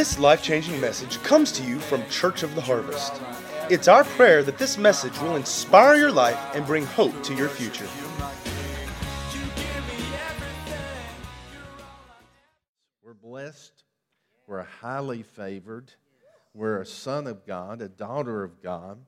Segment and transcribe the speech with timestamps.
[0.00, 3.20] This life changing message comes to you from Church of the Harvest.
[3.68, 7.50] It's our prayer that this message will inspire your life and bring hope to your
[7.50, 7.86] future.
[13.04, 13.84] We're blessed.
[14.46, 15.92] We're highly favored.
[16.54, 19.04] We're a son of God, a daughter of God,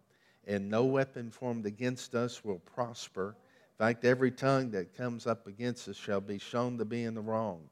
[0.47, 3.29] and no weapon formed against us will prosper.
[3.81, 7.15] In fact, every tongue that comes up against us shall be shown to be in
[7.15, 7.71] the wrong.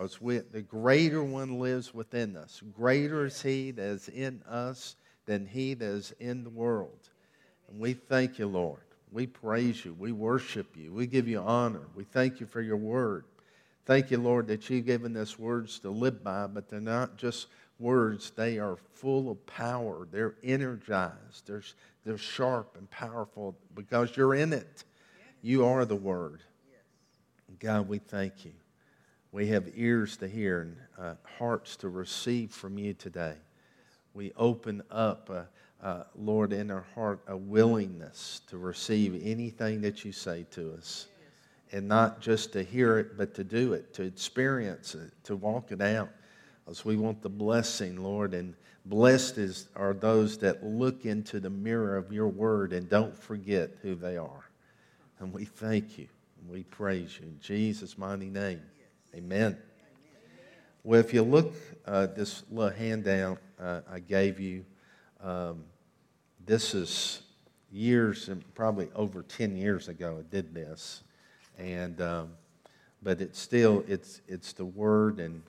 [0.00, 2.62] As we, the greater one lives within us.
[2.74, 7.08] Greater is he that is in us than he that is in the world.
[7.70, 8.80] And we thank you, Lord.
[9.10, 9.94] We praise you.
[9.98, 10.92] We worship you.
[10.92, 11.86] We give you honor.
[11.94, 13.24] We thank you for your word.
[13.86, 17.46] Thank you, Lord, that you've given us words to live by, but they're not just
[17.78, 20.06] words, they are full of power.
[20.10, 21.62] They're energized, they're,
[22.04, 24.84] they're sharp and powerful because you're in it.
[25.42, 26.40] You are the Word.
[27.60, 28.52] God, we thank you.
[29.36, 33.34] We have ears to hear and uh, hearts to receive from you today.
[34.14, 40.06] We open up, uh, uh, Lord, in our heart, a willingness to receive anything that
[40.06, 41.08] you say to us.
[41.70, 45.70] And not just to hear it, but to do it, to experience it, to walk
[45.70, 46.08] it out.
[46.66, 48.54] As we want the blessing, Lord, and
[48.86, 53.68] blessed is, are those that look into the mirror of your word and don't forget
[53.82, 54.48] who they are.
[55.18, 56.08] And we thank you.
[56.40, 58.62] And we praise you in Jesus' mighty name.
[59.16, 59.56] Amen.
[60.84, 61.54] Well, if you look
[61.86, 64.66] uh, this little handout uh, I gave you,
[65.22, 65.64] um,
[66.44, 67.22] this is
[67.72, 71.02] years and probably over 10 years ago I did this.
[71.56, 72.32] And, um,
[73.02, 75.42] but it's still, it's, it's the word and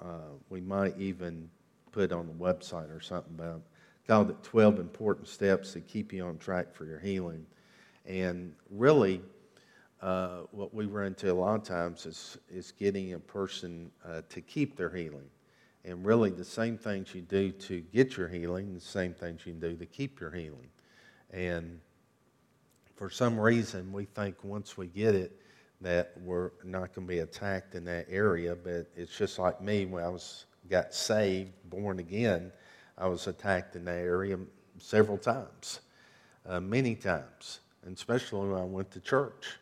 [0.00, 1.50] uh, we might even
[1.92, 3.60] put on the website or something about
[4.06, 7.44] called it 12 important steps to keep you on track for your healing.
[8.06, 9.20] And really,
[10.02, 14.22] uh, what we run into a lot of times is, is getting a person uh,
[14.28, 15.28] to keep their healing.
[15.84, 19.52] And really, the same things you do to get your healing, the same things you
[19.52, 20.68] can do to keep your healing.
[21.30, 21.80] And
[22.96, 25.40] for some reason, we think once we get it,
[25.80, 28.54] that we're not going to be attacked in that area.
[28.54, 32.52] But it's just like me when I was got saved, born again.
[32.98, 34.38] I was attacked in that area
[34.78, 35.80] several times,
[36.46, 39.56] uh, many times, and especially when I went to church.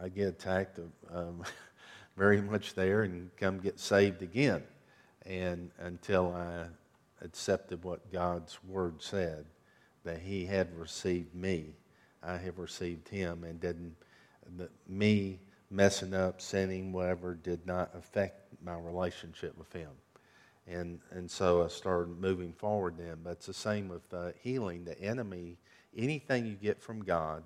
[0.00, 0.78] I get attacked
[1.12, 1.42] um,
[2.16, 4.62] very much there and come get saved again.
[5.26, 6.66] And until I
[7.24, 9.44] accepted what God's word said,
[10.04, 11.74] that He had received me,
[12.22, 13.94] I have received Him, and didn't
[14.88, 19.90] me messing up, sinning, whatever, did not affect my relationship with Him.
[20.66, 23.18] And, and so I started moving forward then.
[23.22, 24.84] But it's the same with uh, healing.
[24.84, 25.58] The enemy,
[25.96, 27.42] anything you get from God,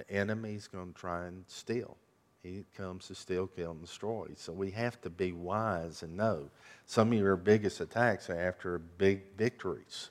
[0.00, 1.96] the enemy's going to try and steal.
[2.42, 4.28] He comes to steal, kill, and destroy.
[4.34, 6.48] So we have to be wise and know.
[6.86, 10.10] Some of your biggest attacks are after big victories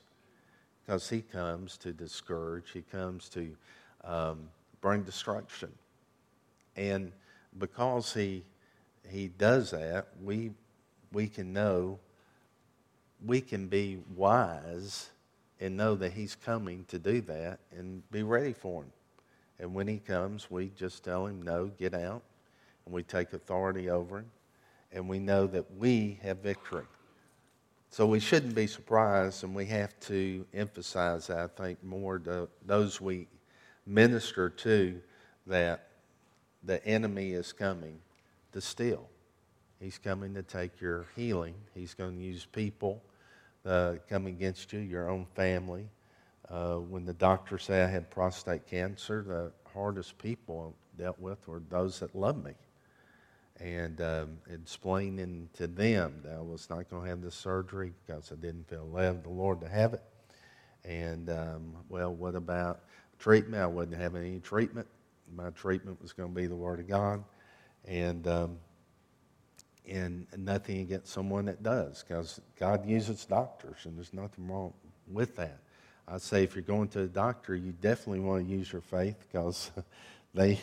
[0.84, 3.56] because he comes to discourage, he comes to
[4.04, 4.48] um,
[4.80, 5.72] bring destruction.
[6.76, 7.10] And
[7.58, 8.44] because he,
[9.08, 10.52] he does that, we,
[11.12, 11.98] we can know,
[13.26, 15.10] we can be wise
[15.58, 18.92] and know that he's coming to do that and be ready for him.
[19.60, 22.22] And when he comes, we just tell him, no, get out.
[22.86, 24.30] And we take authority over him.
[24.90, 26.86] And we know that we have victory.
[27.90, 33.00] So we shouldn't be surprised, and we have to emphasize, I think, more to those
[33.00, 33.26] we
[33.84, 35.00] minister to
[35.46, 35.88] that
[36.62, 37.98] the enemy is coming
[38.52, 39.08] to steal.
[39.80, 41.54] He's coming to take your healing.
[41.74, 43.02] He's going to use people
[43.66, 45.88] uh, come against you, your own family,
[46.50, 51.46] uh, when the doctors say I had prostate cancer, the hardest people I dealt with
[51.46, 52.52] were those that loved me.
[53.60, 58.32] And um, explaining to them that I was not going to have this surgery because
[58.32, 60.02] I didn't feel led the Lord to have it.
[60.84, 62.80] And, um, well, what about
[63.18, 63.62] treatment?
[63.62, 64.88] I wasn't having any treatment.
[65.36, 67.22] My treatment was going to be the Word of God.
[67.84, 68.58] And, um,
[69.86, 74.72] and nothing against someone that does because God uses doctors, and there's nothing wrong
[75.06, 75.58] with that.
[76.12, 79.14] I'd say if you're going to a doctor, you definitely want to use your faith
[79.30, 79.70] because
[80.34, 80.58] they,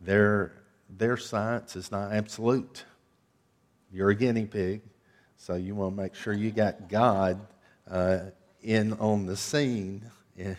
[0.00, 0.52] their,
[0.88, 2.84] their science is not absolute.
[3.92, 4.80] You're a guinea pig,
[5.36, 7.40] so you want to make sure you got God
[7.88, 8.18] uh,
[8.62, 10.02] in on the scene
[10.36, 10.56] in,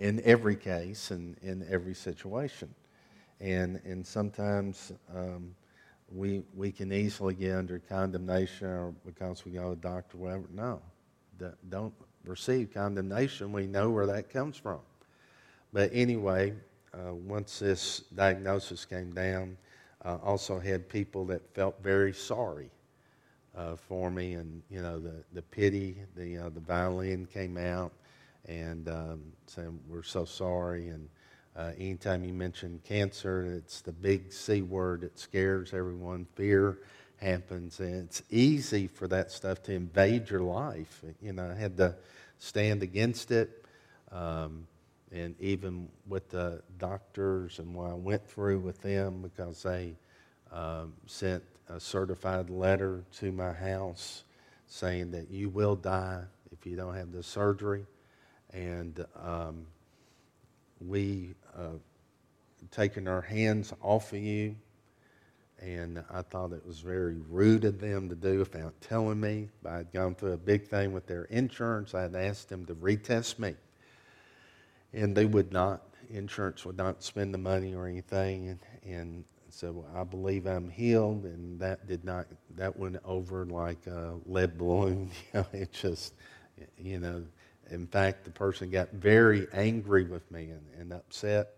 [0.00, 2.74] in every case and in every situation.
[3.40, 5.54] And, and sometimes um,
[6.12, 10.48] we, we can easily get under condemnation or because we go to a doctor, whatever.
[10.52, 10.82] No,
[11.68, 11.94] don't
[12.24, 14.80] receive condemnation, we know where that comes from.
[15.72, 16.54] But anyway,
[16.92, 19.56] uh, once this diagnosis came down,
[20.04, 22.70] uh, also had people that felt very sorry
[23.56, 27.92] uh, for me, and you know the the pity, the uh, the violin came out,
[28.46, 30.88] and um, saying we're so sorry.
[30.88, 31.08] And
[31.56, 35.04] uh, anytime you mention cancer, it's the big C word.
[35.04, 36.26] It scares everyone.
[36.34, 36.78] Fear
[37.20, 41.02] happens, and it's easy for that stuff to invade your life.
[41.20, 41.94] You know, I had to
[42.38, 43.64] stand against it.
[44.10, 44.66] Um,
[45.12, 49.94] and even with the doctors and what I went through with them because they
[50.52, 54.24] um, sent a certified letter to my house
[54.66, 57.84] saying that you will die if you don't have the surgery.
[58.52, 59.66] And um,
[60.80, 61.78] we uh,
[62.70, 64.56] taken our hands off of you.
[65.60, 69.50] And I thought it was very rude of them to do without telling me.
[69.68, 71.94] I had gone through a big thing with their insurance.
[71.94, 73.54] I had asked them to retest me
[74.92, 78.48] and they would not, insurance would not spend the money or anything.
[78.48, 82.26] And, and so I believe I'm healed, and that did not,
[82.56, 85.10] that went over like a lead balloon.
[85.52, 86.14] it just,
[86.78, 87.24] you know,
[87.70, 91.50] in fact, the person got very angry with me and, and upset.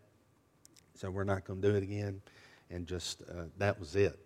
[0.94, 2.20] So we're not going to do it again.
[2.72, 4.18] And just, uh, that was it.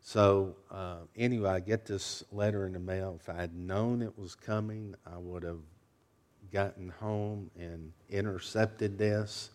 [0.00, 3.18] So uh, anyway, I get this letter in the mail.
[3.20, 5.60] If I had known it was coming, I would have
[6.52, 9.50] gotten home and intercepted this.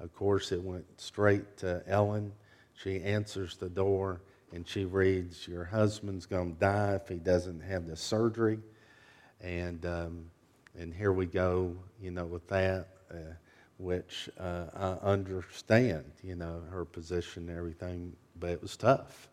[0.00, 2.32] Of course, it went straight to Ellen.
[2.74, 4.20] She answers the door
[4.52, 8.58] and she reads, Your husband's going to die if he doesn't have the surgery.
[9.40, 10.30] And, um,
[10.78, 13.34] and here we go, you know, with that, uh,
[13.78, 19.28] which uh, I understand, you know, her position and everything, but it was tough.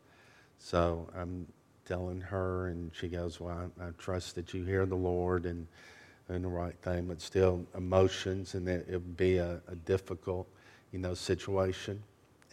[0.58, 1.48] So I'm
[1.86, 5.46] telling her, and she goes, Well, I, I trust that you hear the Lord.
[5.46, 5.68] And
[6.32, 10.48] and the right thing, but still emotions, and it, would be a, a, difficult,
[10.92, 12.02] you know, situation.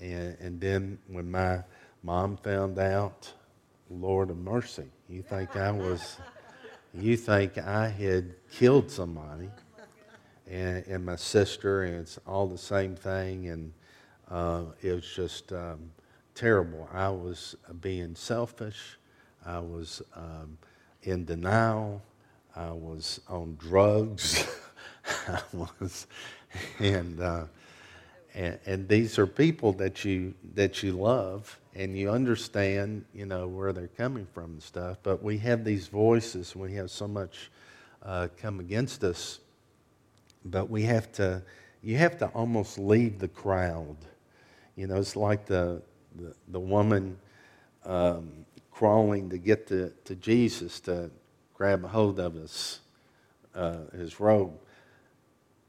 [0.01, 1.63] And, and then when my
[2.03, 3.33] mom found out,
[3.91, 6.19] Lord of mercy, you think I was,
[6.93, 9.49] you think I had killed somebody,
[10.51, 13.73] and, and my sister, and it's all the same thing, and
[14.31, 15.91] uh, it was just um,
[16.35, 16.89] terrible.
[16.93, 18.99] I was being selfish.
[19.45, 20.59] I was um,
[21.03, 22.03] in denial.
[22.55, 24.47] I was on drugs.
[25.29, 26.07] I was,
[26.79, 27.45] and, uh,
[28.35, 33.47] and and these are people that you that you love and you understand, you know,
[33.47, 34.99] where they're coming from and stuff.
[35.03, 36.57] But we have these voices.
[36.57, 37.51] We have so much
[38.03, 39.39] uh, come against us.
[40.45, 41.43] But we have to.
[41.81, 43.97] You have to almost leave the crowd.
[44.75, 45.83] You know, it's like the
[46.17, 47.19] the, the woman
[47.85, 51.11] um, crawling to get to, to Jesus to
[51.55, 52.81] grab a hold of his,
[53.55, 54.59] uh, his robe.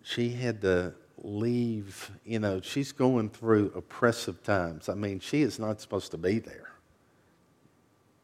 [0.04, 4.89] She had to leave, you know, she's going through oppressive times.
[4.89, 6.69] I mean, she is not supposed to be there.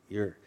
[0.07, 0.37] You're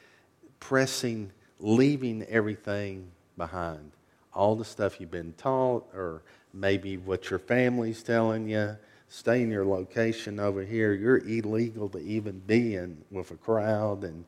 [0.61, 3.93] pressing, leaving everything behind.
[4.39, 6.23] All the stuff you've been taught, or
[6.55, 8.77] maybe what your family's telling you.
[9.09, 10.93] Stay in your location over here.
[10.93, 14.25] You're illegal to even be in with a crowd and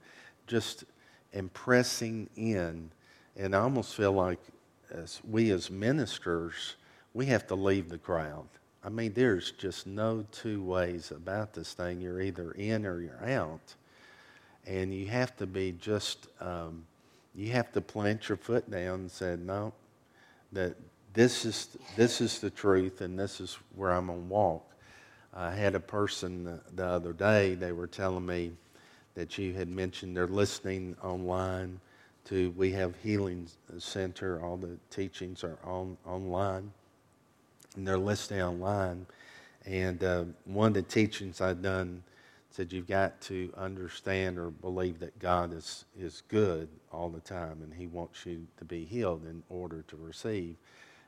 [0.48, 0.82] just
[1.32, 2.90] impressing in.
[3.36, 4.40] And I almost feel like
[4.90, 6.74] as we as ministers,
[7.14, 8.48] we have to leave the crowd.
[8.82, 12.00] I mean, there's just no two ways about this thing.
[12.00, 13.74] You're either in or you're out.
[14.66, 16.84] And you have to be just, um,
[17.36, 19.72] you have to plant your foot down and say, no,
[20.52, 20.76] that
[21.12, 24.66] this is, this is the truth and this is where I'm going to walk.
[25.32, 28.52] I had a person the other day, they were telling me,
[29.14, 30.16] that you had mentioned.
[30.16, 31.80] They're listening online
[32.26, 34.42] to We Have Healing Center.
[34.42, 36.72] All the teachings are on online,
[37.76, 39.06] and they're listening online.
[39.66, 42.02] And uh, one of the teachings I've done
[42.50, 47.62] said you've got to understand or believe that God is, is good all the time,
[47.62, 50.56] and He wants you to be healed in order to receive.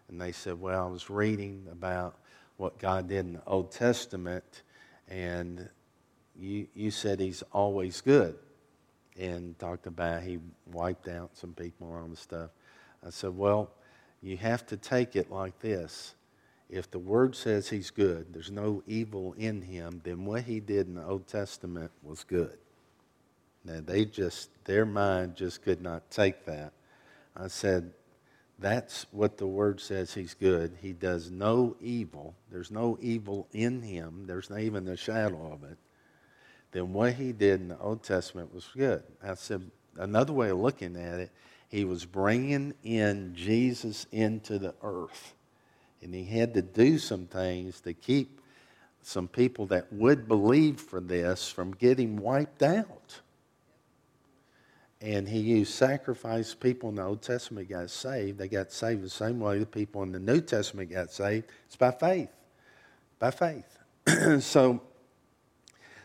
[0.08, 2.16] And they said, Well, I was reading about
[2.56, 4.62] what God did in the Old Testament,
[5.08, 5.68] and
[6.38, 8.36] you, you said he's always good
[9.18, 10.38] and talked about he
[10.72, 12.50] wiped out some people on the stuff.
[13.04, 13.70] I said, well,
[14.22, 16.14] you have to take it like this.
[16.70, 20.86] If the word says he's good, there's no evil in him, then what he did
[20.86, 22.56] in the Old Testament was good.
[23.64, 26.72] Now, they just, their mind just could not take that.
[27.36, 27.92] I said,
[28.58, 30.76] that's what the word says he's good.
[30.80, 32.34] He does no evil.
[32.50, 35.78] There's no evil in him, there's not even a shadow of it
[36.72, 39.02] then what he did in the Old Testament was good.
[39.22, 41.30] I said, another way of looking at it,
[41.68, 45.34] he was bringing in Jesus into the earth.
[46.02, 48.40] And he had to do some things to keep
[49.02, 53.20] some people that would believe for this from getting wiped out.
[55.02, 56.54] And he used sacrifice.
[56.54, 58.38] People in the Old Testament got saved.
[58.38, 61.46] They got saved the same way the people in the New Testament got saved.
[61.66, 62.30] It's by faith.
[63.18, 63.78] By faith.
[64.40, 64.80] so,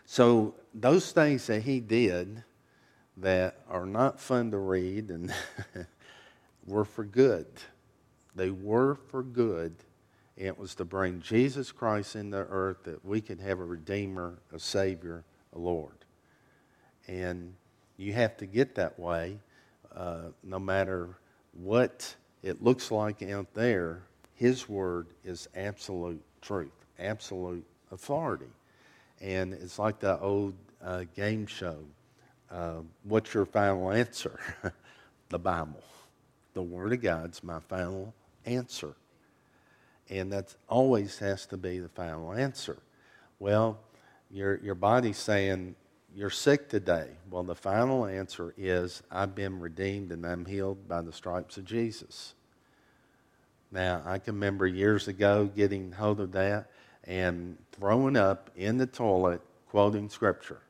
[0.05, 2.43] so those things that he did
[3.17, 5.31] that are not fun to read and
[6.65, 7.45] were for good.
[8.35, 9.75] They were for good.
[10.35, 14.59] It was to bring Jesus Christ into earth that we could have a Redeemer, a
[14.59, 15.23] Savior,
[15.53, 16.05] a Lord.
[17.07, 17.53] And
[17.97, 19.39] you have to get that way
[19.95, 21.09] uh, no matter
[21.53, 24.03] what it looks like out there.
[24.35, 28.51] His Word is absolute truth, absolute authority.
[29.19, 31.77] And it's like the old uh, game show.
[32.51, 34.39] Uh, what's your final answer?
[35.29, 35.81] the Bible.
[36.53, 38.13] The Word of God's my final
[38.45, 38.93] answer.
[40.09, 42.77] And that always has to be the final answer.
[43.39, 43.79] Well,
[44.31, 45.75] your, your body's saying,
[46.17, 47.09] You're sick today.
[47.29, 51.65] Well, the final answer is, I've been redeemed and I'm healed by the stripes of
[51.65, 52.33] Jesus.
[53.71, 56.71] Now, I can remember years ago getting hold of that
[57.03, 60.61] and throwing up in the toilet quoting Scripture.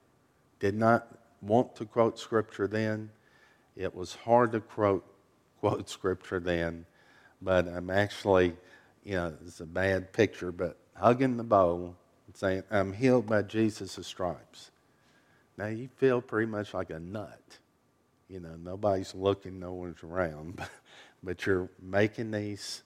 [0.60, 1.08] Did not
[1.42, 3.10] want to quote Scripture then.
[3.78, 5.06] It was hard to quote,
[5.62, 6.86] quote Scripture then,
[7.42, 8.54] but I'm actually,
[9.06, 13.44] you know, it's a bad picture, but hugging the bowl and saying, I'm healed by
[13.44, 14.72] Jesus' stripes.
[15.58, 17.42] Now you feel pretty much like a nut.
[18.30, 20.62] You know, nobody's looking, no one's around,
[21.24, 22.84] but, you're making these,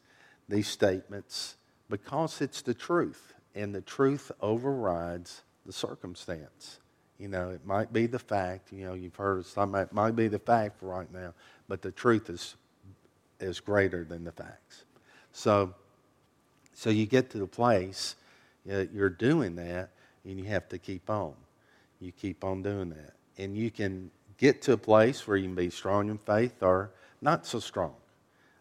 [0.47, 1.55] these statements
[1.89, 6.79] because it's the truth, and the truth overrides the circumstance.
[7.19, 10.27] You know, it might be the fact, you know, you've heard some, it might be
[10.27, 11.33] the fact right now,
[11.67, 12.55] but the truth is,
[13.39, 14.85] is greater than the facts.
[15.33, 15.73] So,
[16.73, 18.15] so you get to the place,
[18.65, 19.89] you're doing that,
[20.23, 21.33] and you have to keep on.
[22.01, 23.13] You keep on doing that.
[23.37, 26.91] And you can get to a place where you can be strong in faith or
[27.21, 27.93] not so strong.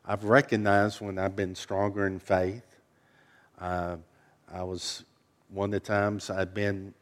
[0.04, 2.64] I've recognized when I've been stronger in faith.
[3.58, 3.96] Uh,
[4.52, 5.04] I was
[5.48, 6.94] one of the times I'd been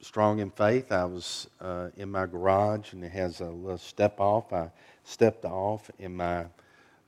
[0.00, 0.92] strong in faith.
[0.92, 4.52] I was uh, in my garage and it has a little step off.
[4.52, 4.70] I
[5.04, 6.46] stepped off and my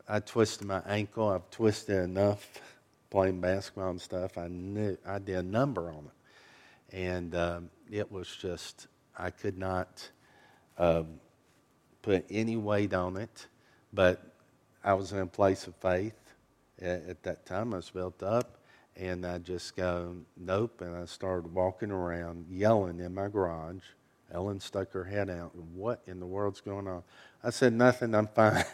[0.08, 1.28] I twisted my ankle.
[1.28, 2.60] I've twisted enough
[3.10, 4.38] playing basketball and stuff.
[4.38, 6.15] I knew I did a number on it,
[6.96, 8.88] and um, it was just
[9.18, 10.08] I could not
[10.78, 11.20] um,
[12.00, 13.46] put any weight on it.
[13.92, 14.22] But
[14.82, 16.18] I was in a place of faith
[16.80, 17.74] at, at that time.
[17.74, 18.58] I was built up,
[18.96, 20.80] and I just go, nope.
[20.80, 23.82] And I started walking around yelling in my garage.
[24.32, 25.54] Ellen stuck her head out.
[25.54, 27.02] What in the world's going on?
[27.44, 28.14] I said, nothing.
[28.14, 28.64] I'm fine.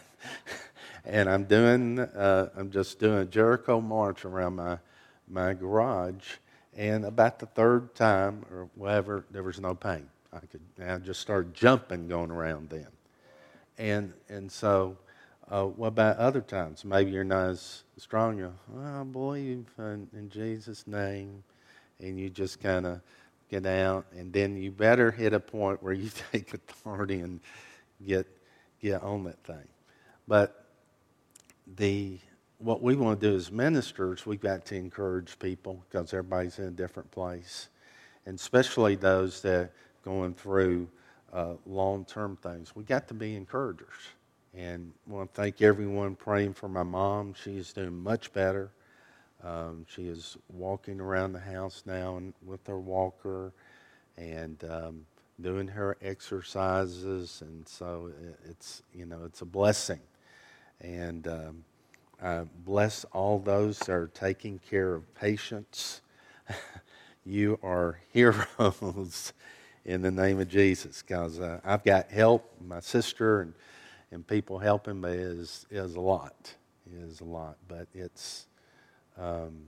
[1.05, 4.79] and I'm doing, uh, I'm just doing Jericho march around my,
[5.27, 6.37] my garage.
[6.75, 10.07] And about the third time or whatever, there was no pain.
[10.31, 12.87] I could, I just started jumping going around then.
[13.77, 14.97] And, and so
[15.49, 16.83] uh, what about other times?
[16.83, 18.37] Maybe you're not as strong.
[18.37, 21.43] You I believe in, in Jesus' name,
[21.99, 23.01] and you just kind of
[23.49, 27.39] get out, and then you better hit a point where you take authority and
[28.05, 28.27] get
[28.81, 29.67] get on that thing.
[30.27, 30.65] But
[31.75, 32.19] the
[32.63, 36.65] what we want to do as ministers, we've got to encourage people because everybody's in
[36.65, 37.69] a different place,
[38.25, 39.71] and especially those that
[40.03, 40.87] going through
[41.31, 42.75] uh, long-term things.
[42.75, 43.89] We got to be encouragers
[44.55, 47.33] and I want to thank everyone praying for my mom.
[47.33, 48.69] She is doing much better.
[49.43, 53.51] Um, she is walking around the house now and with her walker
[54.15, 55.05] and um,
[55.41, 57.41] doing her exercises.
[57.41, 58.11] And so
[58.47, 59.99] it's, you know, it's a blessing.
[60.81, 61.63] And um,
[62.23, 66.01] I bless all those that are taking care of patients.
[67.25, 69.33] you are heroes
[69.85, 72.49] in the name of Jesus because uh, I've got help.
[72.65, 73.53] My sister and
[74.11, 76.55] and people helping me is is a lot,
[76.95, 77.57] is a lot.
[77.67, 78.47] But it's
[79.17, 79.63] um,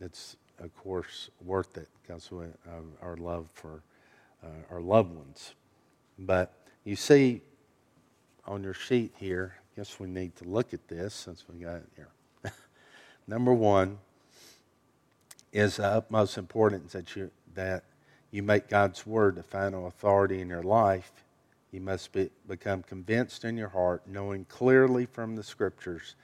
[0.00, 3.82] it's of course worth it because of our love for
[4.42, 5.54] uh, our loved ones.
[6.18, 6.52] But
[6.84, 7.42] you see
[8.46, 11.88] on your sheet here, guess we need to look at this since we got it
[11.96, 12.10] here.
[13.26, 13.96] Number one
[15.54, 17.84] is of utmost importance that you that
[18.30, 21.10] you make God's word the final authority in your life
[21.72, 26.14] you must be, become convinced in your heart, knowing clearly from the scriptures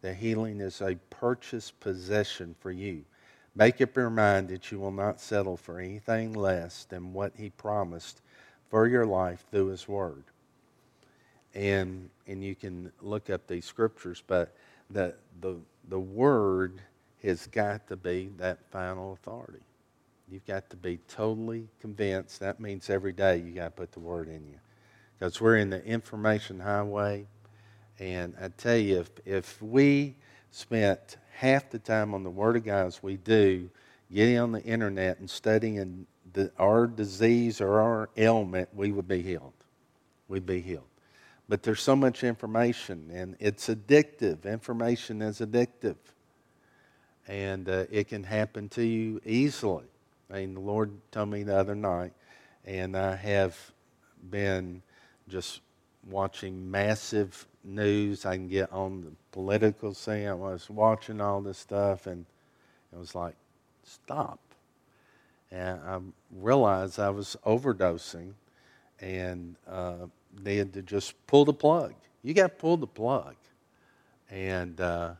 [0.00, 3.04] that healing is a purchased possession for you.
[3.54, 7.50] Make up your mind that you will not settle for anything less than what He
[7.50, 8.22] promised
[8.70, 10.24] for your life through His Word.
[11.54, 14.54] And, and you can look up these scriptures, but
[14.90, 15.56] the, the,
[15.88, 16.80] the Word
[17.22, 19.62] has got to be that final authority.
[20.30, 22.40] You've got to be totally convinced.
[22.40, 24.58] That means every day you got to put the Word in you
[25.18, 27.26] because we're in the information highway.
[27.98, 30.16] And I tell you, if, if we
[30.50, 33.68] spent half the time on the Word of God as we do,
[34.12, 39.22] getting on the internet and studying the, our disease or our ailment, we would be
[39.22, 39.52] healed.
[40.28, 40.84] We'd be healed.
[41.52, 44.46] But there's so much information, and it's addictive.
[44.46, 45.98] Information is addictive.
[47.28, 49.84] And uh, it can happen to you easily.
[50.30, 52.14] I mean, the Lord told me the other night,
[52.64, 53.54] and I have
[54.30, 54.80] been
[55.28, 55.60] just
[56.08, 58.24] watching massive news.
[58.24, 60.28] I can get on the political scene.
[60.28, 62.24] I was watching all this stuff, and
[62.94, 63.34] it was like,
[63.84, 64.40] stop.
[65.50, 65.98] And I
[66.34, 68.32] realized I was overdosing
[69.02, 70.06] and uh,
[70.40, 71.94] they had to just pull the plug.
[72.22, 73.34] You got to pull the plug.
[74.30, 75.12] And uh,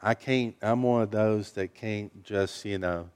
[0.00, 3.08] I can't, I'm one of those that can't just, you know,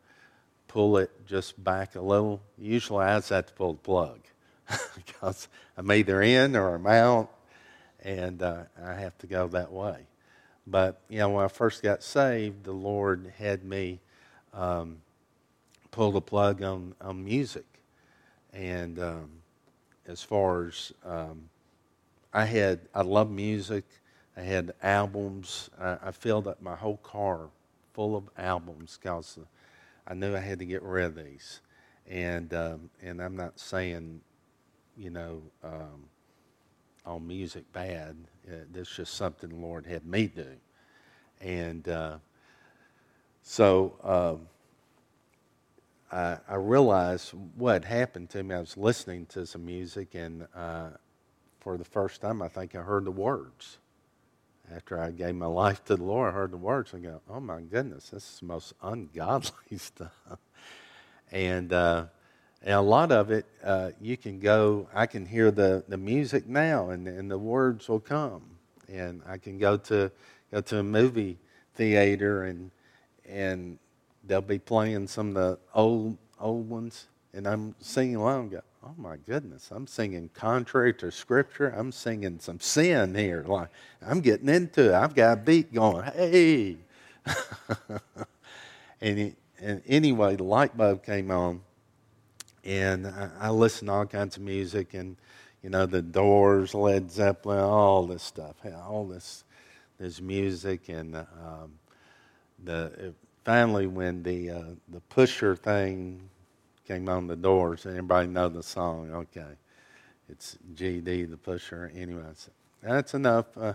[0.68, 2.40] pull it just back a little.
[2.58, 4.20] Usually I just have to pull the plug
[4.96, 7.30] because I'm either in or I'm out,
[8.02, 10.06] and uh, I have to go that way.
[10.66, 14.00] But, you know, when I first got saved, the Lord had me
[14.52, 14.98] um,
[15.90, 17.66] pull the plug on, on music.
[18.52, 19.30] And um,
[20.06, 21.48] as far as um,
[22.32, 23.84] I had, I love music.
[24.36, 25.70] I had albums.
[25.80, 27.48] I, I, filled up my whole car
[27.92, 29.38] full of albums because
[30.06, 31.60] I knew I had to get rid of these.
[32.10, 34.20] And um, and I'm not saying,
[34.98, 36.04] you know, um,
[37.06, 38.16] on music bad.
[38.46, 40.46] Uh, that's just something the Lord had me do.
[41.40, 42.16] And uh,
[43.42, 44.48] so um,
[46.14, 48.54] I, I, realized what happened to me.
[48.54, 50.90] I was listening to some music, and uh,
[51.58, 53.78] for the first time, I think I heard the words.
[54.72, 56.94] After I gave my life to the Lord, I heard the words.
[56.94, 60.38] I go, "Oh my goodness, this is the most ungodly stuff."
[61.32, 62.04] and uh,
[62.62, 64.88] and a lot of it, uh, you can go.
[64.94, 68.42] I can hear the, the music now, and and the words will come.
[68.88, 70.12] And I can go to
[70.52, 71.38] go to a movie
[71.74, 72.70] theater, and
[73.28, 73.78] and
[74.26, 78.50] they'll be playing some of the old old ones, and I'm singing along.
[78.50, 81.68] Go, oh my goodness, I'm singing contrary to Scripture.
[81.68, 83.44] I'm singing some sin here.
[83.46, 83.68] Like
[84.06, 84.94] I'm getting into it.
[84.94, 86.04] I've got a beat going.
[86.12, 86.76] Hey,
[89.00, 91.60] and it, and anyway, the light bulb came on,
[92.64, 95.16] and I, I listened to all kinds of music, and
[95.62, 98.56] you know the Doors, Led Zeppelin, all this stuff,
[98.86, 99.44] all this
[99.98, 101.78] this music, and um,
[102.62, 106.28] the finally, when the uh, the pusher thing
[106.86, 109.10] came on the doors, everybody know the song.
[109.12, 109.52] Okay,
[110.28, 111.92] it's GD the pusher.
[111.94, 112.22] Anyway,
[112.82, 113.46] that's enough.
[113.56, 113.74] Uh,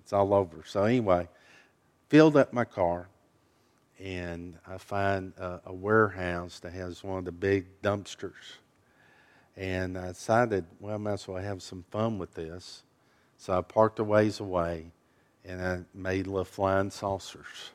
[0.00, 0.62] it's all over.
[0.64, 1.28] So anyway,
[2.08, 3.08] filled up my car,
[3.98, 8.56] and I find a, a warehouse that has one of the big dumpsters.
[9.56, 12.84] And I decided, well, I might as well have some fun with this.
[13.38, 14.92] So I parked a ways away,
[15.44, 17.72] and I made little flying saucers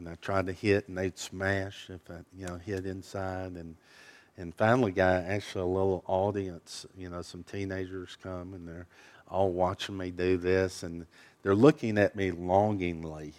[0.00, 3.52] and I tried to hit, and they'd smash if I, you know, hit inside.
[3.52, 3.76] And
[4.38, 6.86] and finally, got actually a little audience.
[6.96, 8.86] You know, some teenagers come, and they're
[9.28, 11.06] all watching me do this, and
[11.42, 13.34] they're looking at me longingly.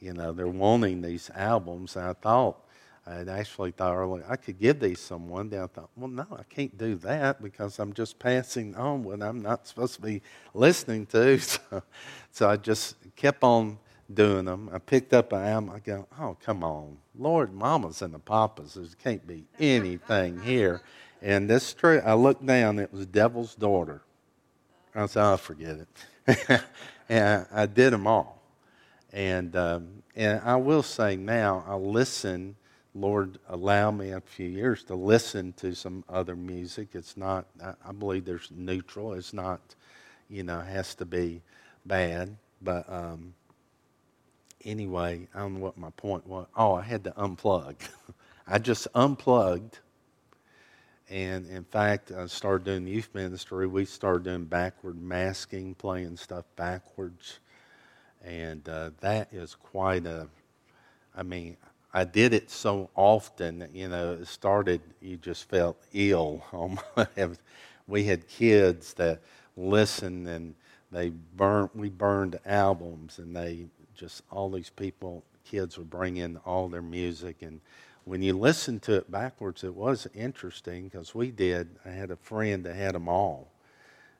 [0.00, 1.94] You know, they're wanting these albums.
[1.94, 2.58] And I thought,
[3.06, 5.50] I actually thought earlier I could give these someone.
[5.50, 9.22] Then I thought, well, no, I can't do that because I'm just passing on what
[9.22, 11.38] I'm not supposed to be listening to.
[11.70, 11.82] So,
[12.32, 13.78] so I just kept on
[14.12, 14.70] doing them.
[14.72, 15.70] I picked up an album.
[15.74, 16.96] I go, oh, come on.
[17.18, 18.74] Lord, mamas and the papas.
[18.74, 20.82] There can't be anything here.
[21.20, 22.00] And this true.
[22.04, 22.78] I looked down.
[22.78, 24.02] It was Devil's Daughter.
[24.94, 25.78] I said, oh, forget
[26.26, 26.62] it.
[27.08, 28.42] and I, did them all.
[29.12, 32.56] And, um, and I will say now, I listen.
[32.94, 36.88] Lord, allow me a few years to listen to some other music.
[36.92, 39.14] It's not, I, I believe there's neutral.
[39.14, 39.60] It's not,
[40.28, 41.40] you know, has to be
[41.86, 42.36] bad.
[42.60, 43.32] But um,
[44.64, 46.46] anyway, I don't know what my point was.
[46.56, 47.76] Oh, I had to unplug.
[48.46, 49.78] I just unplugged.
[51.10, 53.66] And in fact, I started doing youth ministry.
[53.66, 57.40] We started doing backward masking, playing stuff backwards.
[58.24, 60.28] And uh, that is quite a,
[61.14, 61.56] I mean,
[61.92, 66.42] I did it so often, that, you know, it started, you just felt ill.
[67.86, 69.20] we had kids that
[69.56, 70.54] listened and
[70.90, 73.66] they burned, we burned albums and they
[74.02, 77.36] just all these people, kids would bring in all their music.
[77.40, 77.60] And
[78.04, 81.68] when you listen to it backwards, it was interesting because we did.
[81.84, 83.46] I had a friend that had them all.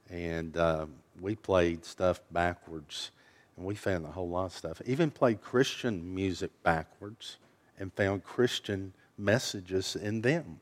[0.09, 0.87] And uh,
[1.21, 3.11] we played stuff backwards.
[3.57, 4.81] And we found a whole lot of stuff.
[4.87, 7.39] Even played Christian music backwards
[7.77, 10.61] and found Christian messages in them.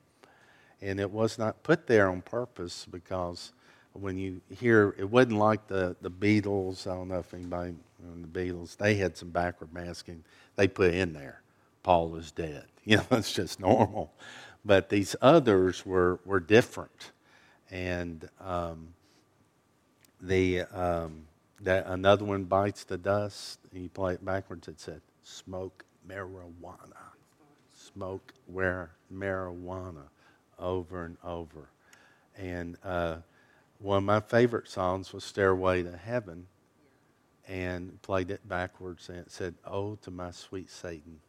[0.81, 3.53] And it was not put there on purpose because
[3.93, 6.91] when you hear, it wasn't like the, the Beatles.
[6.91, 7.75] I don't know if anybody,
[8.23, 10.25] the Beatles, they had some backward masking.
[10.57, 11.43] They put in there,
[11.83, 12.65] Paul is dead.
[12.85, 14.11] You know, it's just normal.
[14.65, 17.13] But these others were, were different.
[17.71, 18.95] And um,
[20.21, 21.27] the, um,
[21.61, 23.61] that another one bites the dust.
[23.73, 24.69] and You play it backwards.
[24.69, 27.13] It said, "Smoke marijuana,
[27.75, 30.09] smoke where marijuana,"
[30.59, 31.69] over and over.
[32.37, 33.17] And uh,
[33.79, 36.47] one of my favorite songs was "Stairway to Heaven,"
[37.51, 41.21] and played it backwards, and it said, "Oh, to my sweet Satan."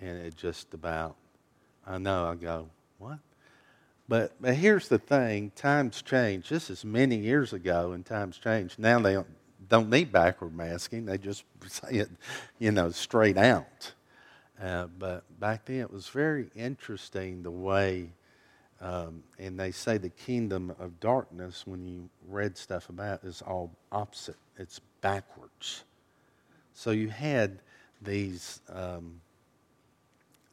[0.00, 1.16] And it just about,
[1.86, 2.26] I know.
[2.26, 3.18] I go, what?
[4.08, 6.48] But, but here's the thing times change.
[6.48, 8.78] This is many years ago, and times change.
[8.78, 9.28] Now they don't,
[9.68, 12.10] don't need backward masking, they just say it,
[12.58, 13.92] you know, straight out.
[14.60, 18.10] Uh, but back then it was very interesting the way,
[18.82, 23.40] um, and they say the kingdom of darkness, when you read stuff about it, is
[23.40, 25.84] all opposite, it's backwards.
[26.74, 27.60] So you had
[28.02, 29.20] these um,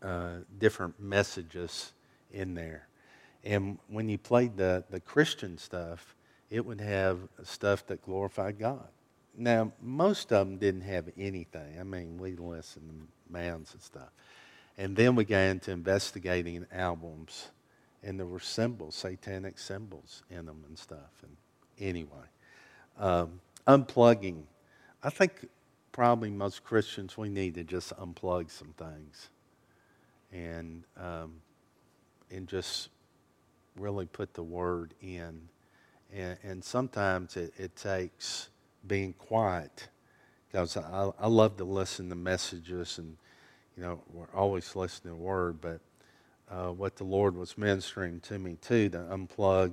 [0.01, 1.91] uh, different messages
[2.31, 2.87] in there.
[3.43, 6.15] And when you played the, the Christian stuff,
[6.51, 8.87] it would have stuff that glorified God.
[9.35, 11.79] Now, most of them didn't have anything.
[11.79, 14.09] I mean, we listened to mounds and stuff.
[14.77, 17.47] And then we got into investigating albums,
[18.03, 21.23] and there were symbols, satanic symbols in them and stuff.
[21.23, 21.35] And
[21.79, 22.27] anyway,
[22.97, 24.43] um, unplugging.
[25.03, 25.47] I think
[25.91, 29.29] probably most Christians, we need to just unplug some things
[30.31, 31.41] and, um,
[32.31, 32.89] and just
[33.77, 35.41] really put the word in.
[36.13, 38.49] And, and sometimes it, it, takes
[38.87, 39.89] being quiet
[40.51, 43.15] because I, I love to listen to messages and,
[43.77, 45.81] you know, we're always listening to the word, but
[46.49, 49.71] uh, what the Lord was ministering to me too, to unplug,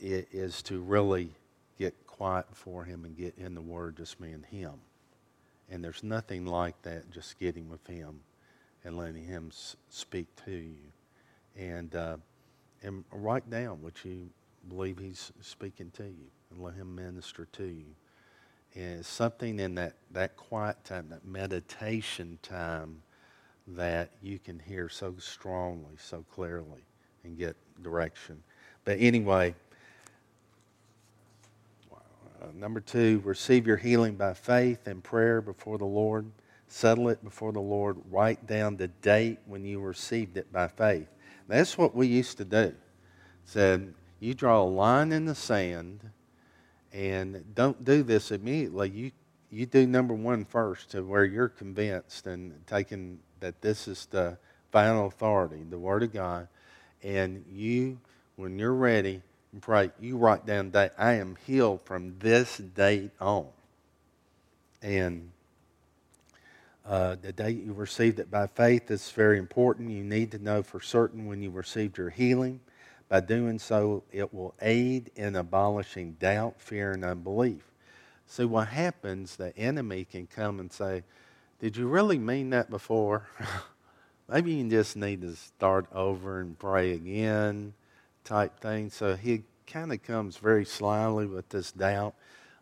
[0.00, 1.30] is to really
[1.78, 4.74] get quiet for Him and get in the Word, just me and Him.
[5.70, 8.20] And there's nothing like that, just getting with Him
[8.84, 9.50] and letting Him
[9.88, 10.76] speak to you.
[11.56, 12.16] And uh,
[12.82, 14.30] and write down what you
[14.68, 17.94] believe He's speaking to you and let Him minister to you.
[18.74, 23.02] And something in that, that quiet time, that meditation time,
[23.76, 26.84] that you can hear so strongly, so clearly,
[27.24, 28.42] and get direction.
[28.84, 29.54] But anyway,
[31.92, 36.30] uh, number two, receive your healing by faith and prayer before the Lord.
[36.68, 37.98] Settle it before the Lord.
[38.10, 41.08] Write down the date when you received it by faith.
[41.48, 42.74] That's what we used to do.
[43.44, 46.08] Said, you draw a line in the sand
[46.92, 48.90] and don't do this immediately.
[48.90, 49.10] You,
[49.50, 54.38] you do number one first to where you're convinced and taking that this is the
[54.70, 56.48] final authority, the Word of God.
[57.02, 57.98] And you,
[58.36, 59.22] when you're ready,
[59.60, 63.46] pray, you write down that I am healed from this date on.
[64.82, 65.30] And
[66.86, 69.90] uh, the day you received it by faith is very important.
[69.90, 72.60] You need to know for certain when you received your healing.
[73.08, 77.62] By doing so, it will aid in abolishing doubt, fear, and unbelief.
[78.26, 81.02] See, what happens, the enemy can come and say,
[81.60, 83.28] Did you really mean that before?
[84.30, 87.74] Maybe you just need to start over and pray again,
[88.24, 88.88] type thing.
[88.88, 92.14] So he kind of comes very slyly with this doubt,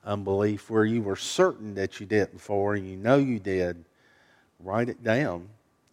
[0.04, 3.84] unbelief, where you were certain that you did before, and you know you did
[4.58, 5.48] write it down,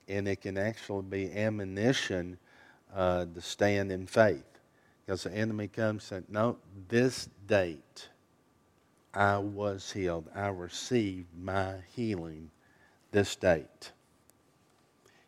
[0.08, 2.40] and it can actually be ammunition
[2.92, 4.44] uh, to stand in faith.
[5.06, 8.10] Because the enemy comes and says, No, this date
[9.14, 10.28] I was healed.
[10.34, 12.50] I received my healing
[13.16, 13.94] this date.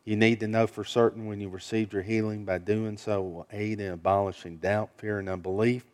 [0.03, 2.43] You need to know for certain when you received your healing.
[2.43, 5.85] By doing so, will aid in abolishing doubt, fear, and unbelief.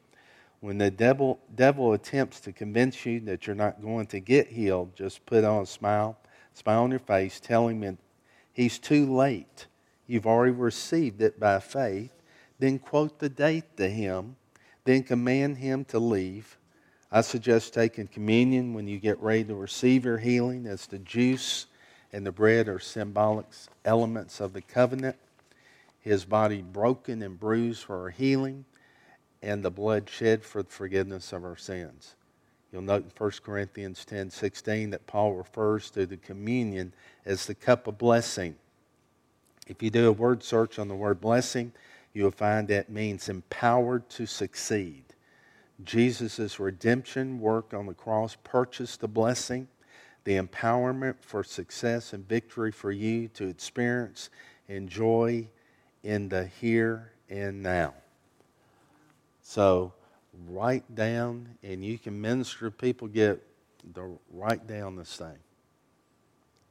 [0.60, 4.96] When the devil, devil attempts to convince you that you're not going to get healed,
[4.96, 6.18] just put on a smile
[6.56, 7.98] smile on your face, tell him that
[8.54, 9.68] he's too late.
[10.08, 12.12] You've already received it by faith.
[12.58, 14.36] Then quote the date to him.
[14.84, 16.58] Then command him to leave.
[17.12, 21.68] I suggest taking communion when you get ready to receive your healing, as the juice
[22.14, 23.48] and the bread are symbolic
[23.84, 25.18] elements of the covenant.
[26.00, 28.66] His body broken and bruised for our healing,
[29.42, 32.16] and the blood shed for the forgiveness of our sins.
[32.72, 36.94] You'll note in 1 Corinthians 10 16 that Paul refers to the communion
[37.26, 38.56] as the cup of blessing.
[39.68, 41.72] If you do a word search on the word blessing,
[42.14, 45.04] you will find that means empowered to succeed.
[45.84, 49.68] Jesus' redemption work on the cross purchased the blessing,
[50.24, 54.30] the empowerment for success and victory for you to experience
[54.70, 55.48] and joy
[56.04, 57.94] in the here and now.
[59.42, 59.94] So
[60.48, 62.72] write down, and you can minister.
[62.72, 63.46] People get
[63.96, 65.38] to write down this thing.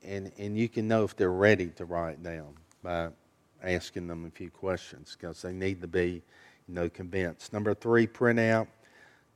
[0.04, 3.10] And, and you can know if they're ready to write down by
[3.62, 6.22] asking them a few questions because they need to be
[6.68, 7.52] you know, convinced.
[7.52, 8.68] Number three, print out,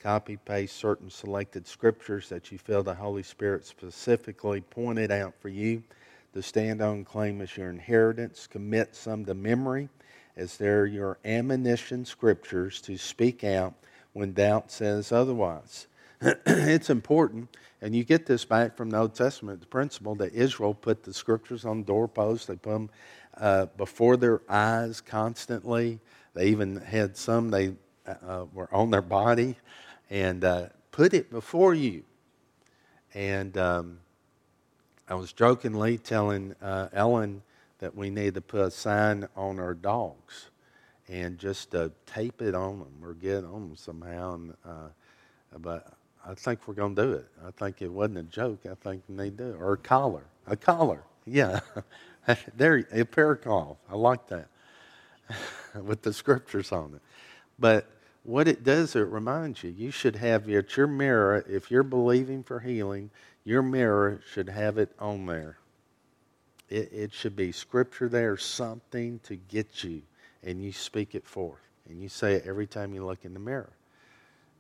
[0.06, 5.48] copy, paste certain selected scriptures that you feel the Holy Spirit specifically pointed out for
[5.48, 5.82] you
[6.32, 8.46] to stand on claim as your inheritance.
[8.46, 9.88] Commit some to memory
[10.36, 13.74] as they're your ammunition scriptures to speak out
[14.12, 15.88] when doubt says otherwise.
[16.20, 17.48] it's important,
[17.82, 21.12] and you get this back from the Old Testament, the principle that Israel put the
[21.12, 22.46] scriptures on doorposts.
[22.46, 22.90] They put them
[23.38, 25.98] uh, before their eyes constantly.
[26.34, 27.72] They even had some they
[28.06, 29.56] uh, were on their body,
[30.10, 32.04] and uh, put it before you.
[33.14, 33.98] And um,
[35.08, 37.42] I was jokingly telling uh, Ellen
[37.78, 40.50] that we need to put a sign on our dogs
[41.08, 44.34] and just uh, tape it on them or get on them somehow.
[44.34, 44.88] And, uh,
[45.58, 45.92] but
[46.26, 47.28] I think we're going to do it.
[47.46, 48.60] I think it wasn't a joke.
[48.70, 49.56] I think we need to do it.
[49.60, 50.24] Or a collar.
[50.46, 51.02] A collar.
[51.24, 51.60] Yeah.
[52.56, 53.76] there, a paracol.
[53.90, 54.48] I like that.
[55.82, 57.02] With the scriptures on it.
[57.58, 57.88] But
[58.26, 62.42] what it does, it reminds you, you should have at your mirror, if you're believing
[62.42, 63.10] for healing,
[63.44, 65.58] your mirror should have it on there.
[66.68, 70.02] It, it should be scripture there, something to get you,
[70.42, 71.60] and you speak it forth.
[71.88, 73.72] And you say it every time you look in the mirror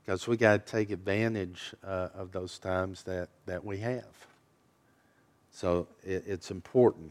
[0.04, 4.04] because we got to take advantage uh, of those times that, that we have.
[5.50, 7.10] So it, it's important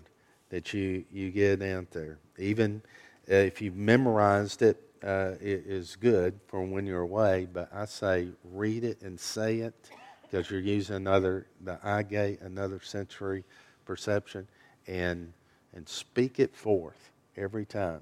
[0.50, 2.20] that you, you get it out there.
[2.38, 2.82] Even
[3.28, 8.84] if you've memorized it, uh, is good for when you're away, but I say read
[8.84, 9.90] it and say it
[10.22, 13.44] because you're using another, the eye gate, another sensory
[13.86, 14.48] perception,
[14.88, 15.32] and,
[15.74, 18.02] and speak it forth every time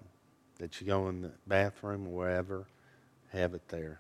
[0.60, 2.66] that you go in the bathroom or wherever,
[3.32, 4.00] have it there.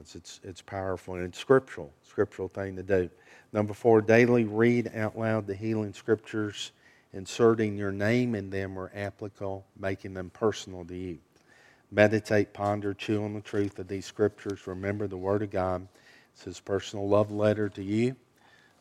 [0.00, 3.10] It's, it's, it's powerful and it's scriptural, scriptural thing to do.
[3.52, 6.72] Number four, daily read out loud the healing scriptures,
[7.12, 11.18] inserting your name in them where applicable, making them personal to you.
[11.90, 14.66] Meditate, ponder, chew on the truth of these scriptures.
[14.66, 15.88] Remember the Word of God.
[16.32, 18.16] It's His personal love letter to you.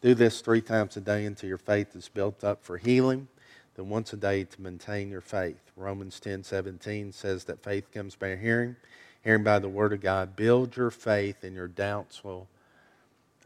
[0.02, 3.28] Do this three times a day until your faith is built up for healing,
[3.76, 5.72] then once a day to maintain your faith.
[5.76, 8.76] Romans 10 17 says that faith comes by hearing
[9.24, 10.36] hearing by the word of God.
[10.36, 12.48] Build your faith, and your doubts will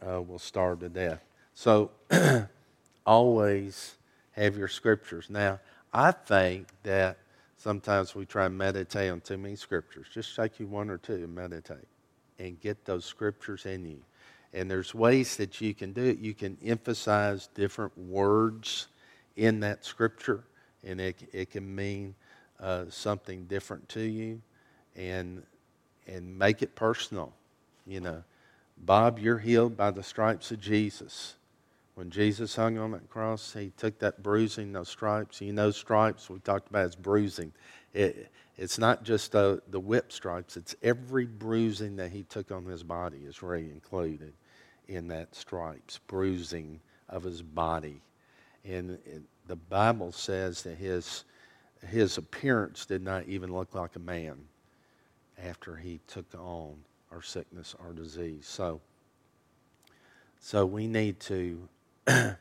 [0.05, 1.23] uh, will starve to death.
[1.55, 1.91] So,
[3.05, 3.95] always
[4.31, 5.29] have your scriptures.
[5.29, 5.59] Now,
[5.93, 7.17] I think that
[7.63, 10.07] sometimes we try and meditate on too many scriptures.
[10.13, 11.87] Just take you one or two and meditate,
[12.37, 13.99] and get those scriptures in you.
[14.53, 16.19] And there's ways that you can do it.
[16.19, 18.87] You can emphasize different words
[19.35, 20.43] in that scripture,
[20.83, 22.13] and it, it can mean
[22.59, 24.41] uh, something different to you.
[24.95, 25.41] And
[26.07, 27.33] and make it personal.
[27.85, 28.23] You know,
[28.77, 31.35] Bob, you're healed by the stripes of Jesus.
[31.95, 35.41] When Jesus hung on that cross, he took that bruising, those stripes.
[35.41, 37.53] You know, stripes we talked about as bruising.
[37.93, 42.65] It, it's not just the, the whip stripes, it's every bruising that he took on
[42.65, 44.33] his body is really included
[44.87, 46.79] in that stripes, bruising
[47.09, 48.01] of his body.
[48.65, 51.25] And it, the Bible says that his,
[51.87, 54.37] his appearance did not even look like a man
[55.43, 56.75] after he took on
[57.11, 58.45] our sickness, our disease.
[58.47, 58.81] So,
[60.39, 61.67] so we need to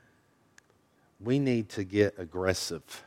[1.21, 3.05] we need to get aggressive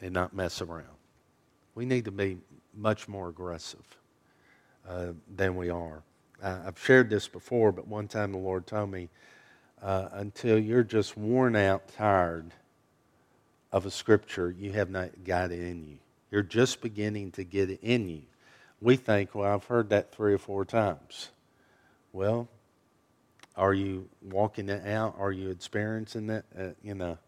[0.00, 0.86] and not mess around.
[1.74, 2.38] We need to be
[2.74, 3.84] much more aggressive
[4.88, 6.02] uh, than we are.
[6.42, 9.08] Uh, I've shared this before, but one time the Lord told me,
[9.82, 12.52] uh, until you're just worn out, tired
[13.72, 15.98] of a scripture, you have not got it in you.
[16.30, 18.22] You're just beginning to get it in you
[18.80, 21.30] we think, well, I've heard that three or four times.
[22.12, 22.48] Well,
[23.56, 25.16] are you walking it out?
[25.18, 26.44] Are you experiencing that?
[26.58, 27.18] Uh, you know,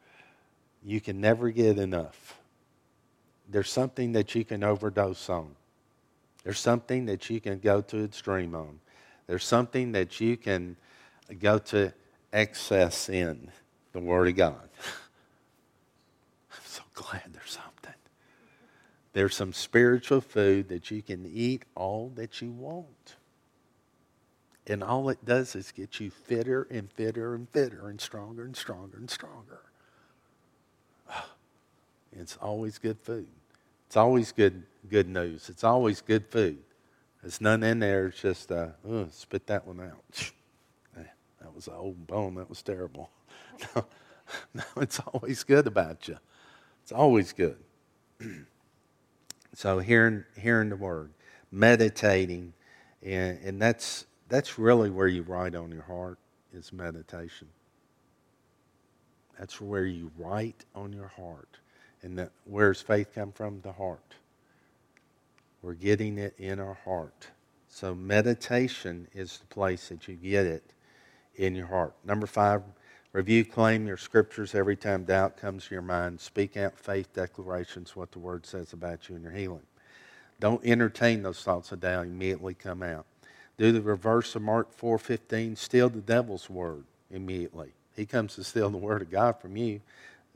[0.84, 2.38] you can never get enough.
[3.48, 5.54] There's something that you can overdose on.
[6.44, 8.80] There's something that you can go to extreme on.
[9.26, 10.76] There's something that you can
[11.40, 11.92] go to
[12.32, 13.50] excess in
[13.92, 14.68] the Word of God.
[16.52, 17.94] I'm so glad there's something.
[19.12, 23.16] There's some spiritual food that you can eat all that you want.
[24.66, 28.56] And all it does is get you fitter and fitter and fitter and stronger and
[28.56, 29.60] stronger and stronger.
[32.14, 33.26] It's always good food.
[33.86, 35.48] It's always good good news.
[35.48, 36.58] It's always good food.
[37.22, 38.08] There's none in there.
[38.08, 40.32] It's just, uh, oh, spit that one out.
[40.96, 42.34] that was an old bone.
[42.34, 43.10] That was terrible.
[43.74, 43.86] No,
[44.54, 46.18] no, it's always good about you.
[46.82, 47.58] It's always good.
[49.54, 51.12] So hearing, hearing the word,
[51.50, 52.54] meditating
[53.02, 56.18] And, and that's, that's really where you write on your heart
[56.52, 57.48] is meditation.
[59.38, 61.58] That's where you write on your heart.
[62.02, 63.60] And that, where's faith come from?
[63.62, 64.14] The heart.
[65.62, 67.28] We're getting it in our heart.
[67.68, 70.72] So meditation is the place that you get it
[71.36, 71.94] in your heart.
[72.04, 72.62] Number five,
[73.12, 76.20] review, claim your scriptures every time doubt comes to your mind.
[76.20, 79.62] Speak out faith declarations, what the word says about you and your healing.
[80.40, 82.06] Don't entertain those thoughts of doubt.
[82.06, 83.06] Immediately come out.
[83.62, 85.56] Do the reverse of Mark 4.15.
[85.56, 87.68] Steal the devil's word immediately.
[87.94, 89.80] He comes to steal the word of God from you.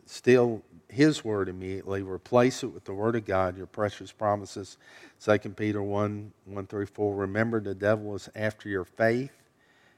[0.05, 2.03] Steal his word immediately.
[2.03, 4.77] Replace it with the word of God, your precious promises.
[5.25, 7.17] 2 Peter 1, 1 through 4.
[7.17, 9.33] Remember the devil is after your faith.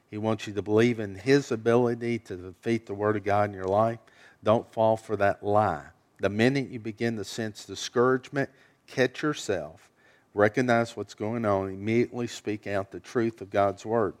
[0.09, 3.55] He wants you to believe in his ability to defeat the word of God in
[3.55, 3.99] your life.
[4.43, 5.85] Don't fall for that lie.
[6.19, 8.49] The minute you begin to sense discouragement,
[8.87, 9.88] catch yourself,
[10.33, 14.13] recognize what's going on, immediately speak out the truth of God's word.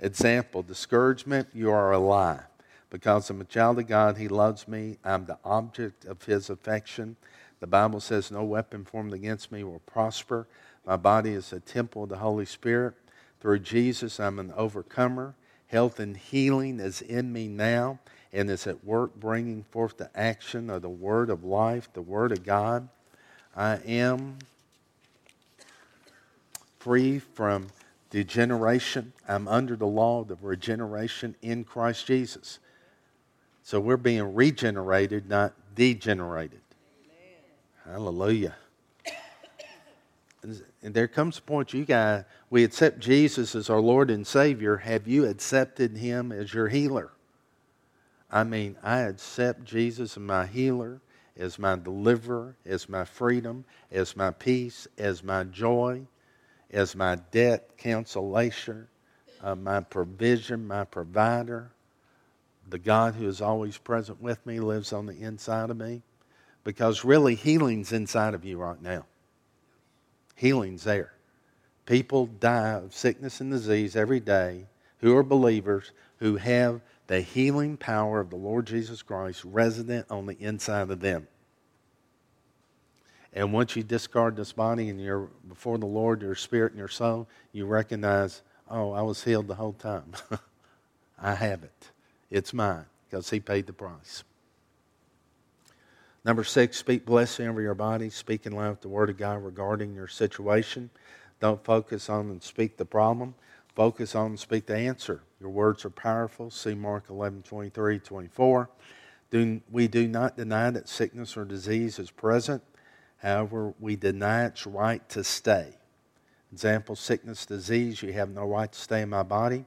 [0.00, 2.40] Example discouragement, you are a lie.
[2.88, 4.98] Because I'm a child of God, He loves me.
[5.04, 7.16] I'm the object of His affection.
[7.60, 10.48] The Bible says, No weapon formed against me will prosper.
[10.86, 12.94] My body is a temple of the Holy Spirit.
[13.40, 15.34] Through Jesus, I'm an overcomer.
[15.66, 18.00] Health and healing is in me now
[18.32, 22.32] and is at work bringing forth the action of the Word of life, the Word
[22.32, 22.88] of God.
[23.54, 24.38] I am
[26.80, 27.68] free from
[28.08, 29.12] degeneration.
[29.28, 32.58] I'm under the law of regeneration in Christ Jesus.
[33.62, 36.62] So we're being regenerated, not degenerated.
[37.86, 37.94] Amen.
[37.94, 38.56] Hallelujah.
[40.82, 44.78] And there comes a point you guys, we accept Jesus as our Lord and Savior.
[44.78, 47.10] Have you accepted Him as your healer?
[48.30, 51.02] I mean, I accept Jesus as my healer,
[51.36, 56.06] as my deliverer, as my freedom, as my peace, as my joy,
[56.72, 58.88] as my debt cancellation,
[59.42, 61.70] uh, my provision, my provider
[62.70, 66.02] the God who is always present with me lives on the inside of me.
[66.62, 69.06] Because really, healing's inside of you right now.
[70.36, 71.12] Healing's there.
[71.86, 74.66] People die of sickness and disease every day
[74.98, 80.26] who are believers who have the healing power of the Lord Jesus Christ resident on
[80.26, 81.26] the inside of them.
[83.32, 86.88] And once you discard this body and you're before the Lord, your spirit and your
[86.88, 90.12] soul, you recognize, oh, I was healed the whole time.
[91.18, 91.90] I have it.
[92.30, 94.24] It's mine because He paid the price.
[96.24, 98.10] Number six, speak blessing over your body.
[98.10, 100.90] Speak in loud the Word of God regarding your situation.
[101.40, 103.34] Don't focus on and speak the problem.
[103.74, 105.22] Focus on and speak the answer.
[105.40, 106.50] Your words are powerful.
[106.50, 108.68] See Mark 11, 23, 24.
[109.30, 112.62] Do, we do not deny that sickness or disease is present.
[113.22, 115.74] However, we deny its right to stay.
[116.52, 119.66] Example, sickness, disease, you have no right to stay in my body.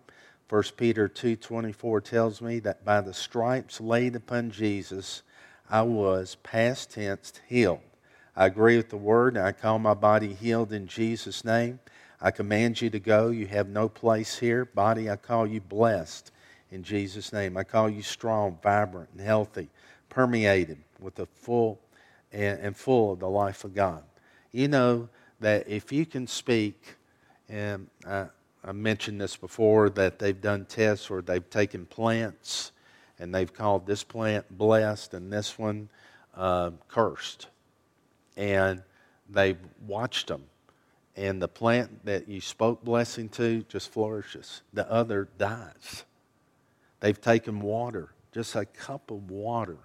[0.49, 5.23] 1 Peter 2:24 tells me that by the stripes laid upon Jesus
[5.69, 7.79] I was past tense healed.
[8.35, 11.79] I agree with the word and I call my body healed in Jesus name.
[12.19, 13.29] I command you to go.
[13.29, 14.65] You have no place here.
[14.65, 16.31] Body, I call you blessed
[16.71, 17.55] in Jesus name.
[17.57, 19.69] I call you strong, vibrant, and healthy,
[20.09, 21.79] permeated with the full
[22.33, 24.03] and, and full of the life of God.
[24.51, 25.07] You know
[25.39, 26.95] that if you can speak,
[27.47, 28.25] and I,
[28.63, 32.71] I mentioned this before that they've done tests where they've taken plants
[33.19, 35.89] and they've called this plant blessed and this one
[36.35, 37.47] uh, cursed.
[38.35, 38.81] And
[39.29, 40.43] they've watched them.
[41.15, 46.05] And the plant that you spoke blessing to just flourishes, the other dies.
[47.01, 49.77] They've taken water, just a cup of water,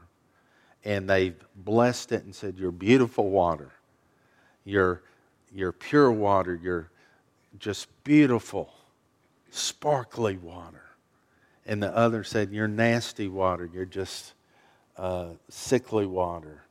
[0.85, 3.73] and they've blessed it and said, You're beautiful water.
[4.65, 5.03] You're,
[5.53, 6.59] you're pure water.
[6.61, 6.91] You're
[7.59, 8.73] just beautiful,
[9.51, 10.85] sparkly water.
[11.67, 13.69] And the other said, You're nasty water.
[13.73, 14.35] You're just
[14.97, 16.65] uh, sickly water.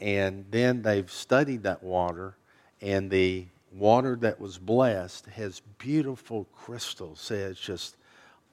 [0.00, 2.34] And then they've studied that water,
[2.80, 7.30] and the water that was blessed has beautiful crystals.
[7.30, 7.96] It's just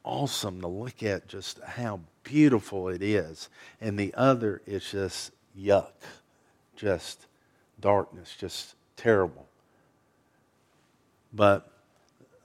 [0.03, 3.49] awesome to look at just how beautiful it is.
[3.79, 5.93] And the other is just yuck,
[6.75, 7.27] just
[7.79, 9.47] darkness, just terrible
[11.33, 11.71] but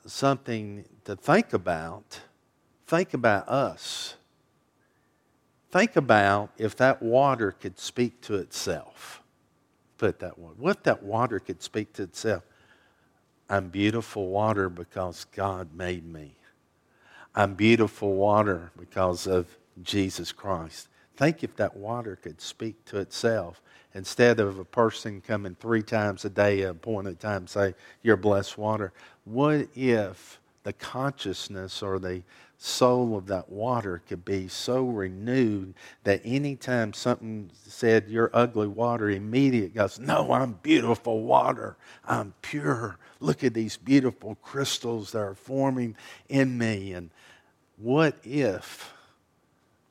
[0.06, 2.20] something to think about.
[2.86, 4.14] Think about us.
[5.70, 9.22] Think about if that water could speak to itself.
[9.96, 10.54] Put that one.
[10.58, 12.44] What if that water could speak to itself?
[13.48, 16.34] I'm beautiful water because God made me.
[17.34, 19.46] I'm beautiful water because of
[19.82, 20.88] Jesus Christ.
[21.16, 23.60] Think if that water could speak to itself.
[23.94, 28.16] Instead of a person coming three times a day at a appointed time say you're
[28.16, 28.90] blessed water
[29.24, 32.22] what if the consciousness or the
[32.56, 39.10] soul of that water could be so renewed that anytime something said you're ugly water
[39.10, 41.76] immediate goes no i'm beautiful water.
[42.06, 42.98] I'm pure.
[43.20, 45.96] Look at these beautiful crystals that are forming
[46.28, 46.92] in me.
[46.92, 47.10] And
[47.76, 48.92] what if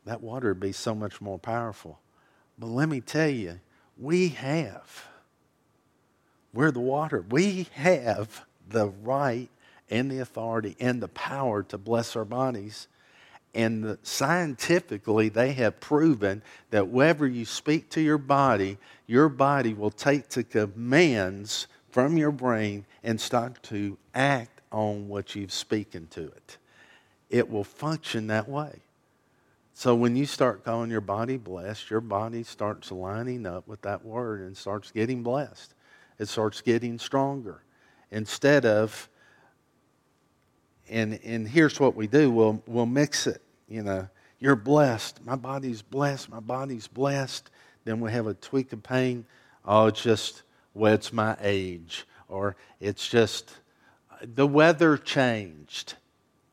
[0.06, 2.00] that water would be so much more powerful
[2.58, 3.60] but let me tell you
[3.98, 5.06] we have
[6.54, 9.50] we're the water we have the right
[9.92, 12.88] and the authority and the power to bless our bodies.
[13.54, 19.74] And the, scientifically, they have proven that whenever you speak to your body, your body
[19.74, 26.08] will take the commands from your brain and start to act on what you've spoken
[26.12, 26.58] to it.
[27.30, 28.80] It will function that way.
[29.82, 34.06] So when you start calling your body blessed, your body starts lining up with that
[34.06, 35.74] word and starts getting blessed.
[36.20, 37.64] It starts getting stronger.
[38.12, 39.10] Instead of
[40.88, 44.08] and and here's what we do we'll we'll mix it you know.
[44.38, 45.26] You're blessed.
[45.26, 46.30] My body's blessed.
[46.30, 47.50] My body's blessed.
[47.84, 49.26] Then we have a tweak of pain.
[49.66, 50.44] Oh it's just
[50.76, 53.50] well it's my age or it's just
[54.22, 55.96] the weather changed.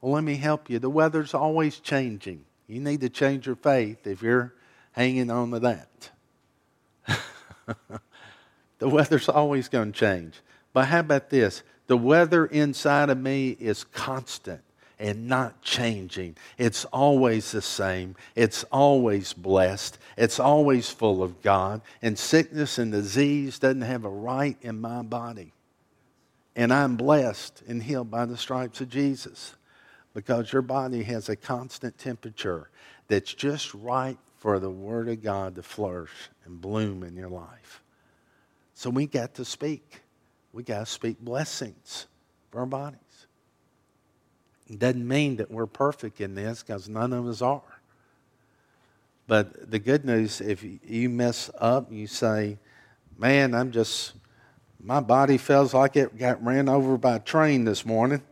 [0.01, 0.79] Well let me help you.
[0.79, 4.55] The weather's always changing you need to change your faith if you're
[4.93, 6.11] hanging on to that
[8.79, 10.41] the weather's always going to change
[10.73, 14.61] but how about this the weather inside of me is constant
[14.99, 16.37] and not changing.
[16.57, 18.17] It's always the same.
[18.35, 19.99] It's always blessed.
[20.17, 21.81] It's always full of God.
[22.03, 25.53] And sickness and disease doesn't have a right in my body.
[26.57, 29.55] And I'm blessed and healed by the stripes of Jesus
[30.19, 32.71] because your body has a constant temperature
[33.07, 36.11] that's just right for the Word of God to flourish
[36.45, 37.85] and bloom in your life.
[38.75, 40.03] So we got to speak
[40.53, 42.09] we got to speak blessings
[42.51, 42.99] for our bodies.
[44.69, 47.81] It doesn't mean that we're perfect in this because none of us are.
[49.29, 52.59] But the good news, if you mess up, you say,
[53.17, 54.15] Man, I'm just,
[54.83, 58.23] my body feels like it got ran over by a train this morning.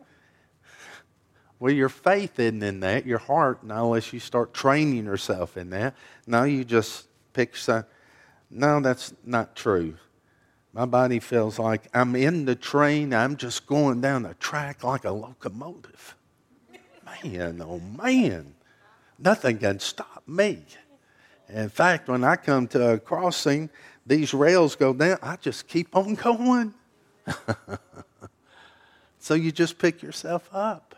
[1.59, 5.95] Well, your faith isn't in that, your heart, unless you start training yourself in that.
[6.27, 7.85] Now you just pick some.
[8.51, 9.95] No, that's not true.
[10.73, 15.07] My body feels like I'm in the train, I'm just going down the track like
[15.07, 16.15] a locomotive.
[17.25, 18.55] Man, oh man,
[19.19, 20.63] nothing can stop me.
[21.49, 23.71] In fact, when I come to a crossing,
[24.05, 26.75] these rails go down, I just keep on going.
[29.19, 30.96] so you just pick yourself up.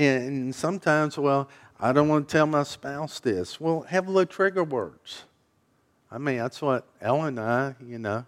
[0.00, 3.60] And sometimes, well, I don't want to tell my spouse this.
[3.60, 5.24] Well, have little trigger words.
[6.10, 8.24] I mean, that's what Ellen and I, you know,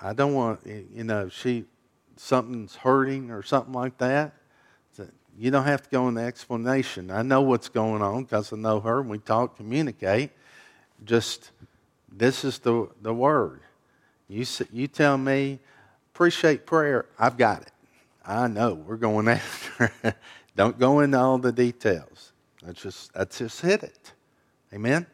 [0.00, 1.66] I don't want, you know, she,
[2.16, 4.32] something's hurting or something like that.
[5.38, 7.10] You don't have to go into explanation.
[7.10, 10.30] I know what's going on because I know her and we talk, communicate.
[11.04, 11.50] Just,
[12.10, 13.60] this is the, the word.
[14.26, 15.58] You, you tell me,
[16.14, 17.04] appreciate prayer.
[17.18, 17.72] I've got it.
[18.24, 18.74] I know.
[18.74, 19.92] We're going after.
[20.56, 22.32] Don't go into all the details.
[22.64, 24.12] Let's just, let's just hit it.
[24.72, 25.06] Amen?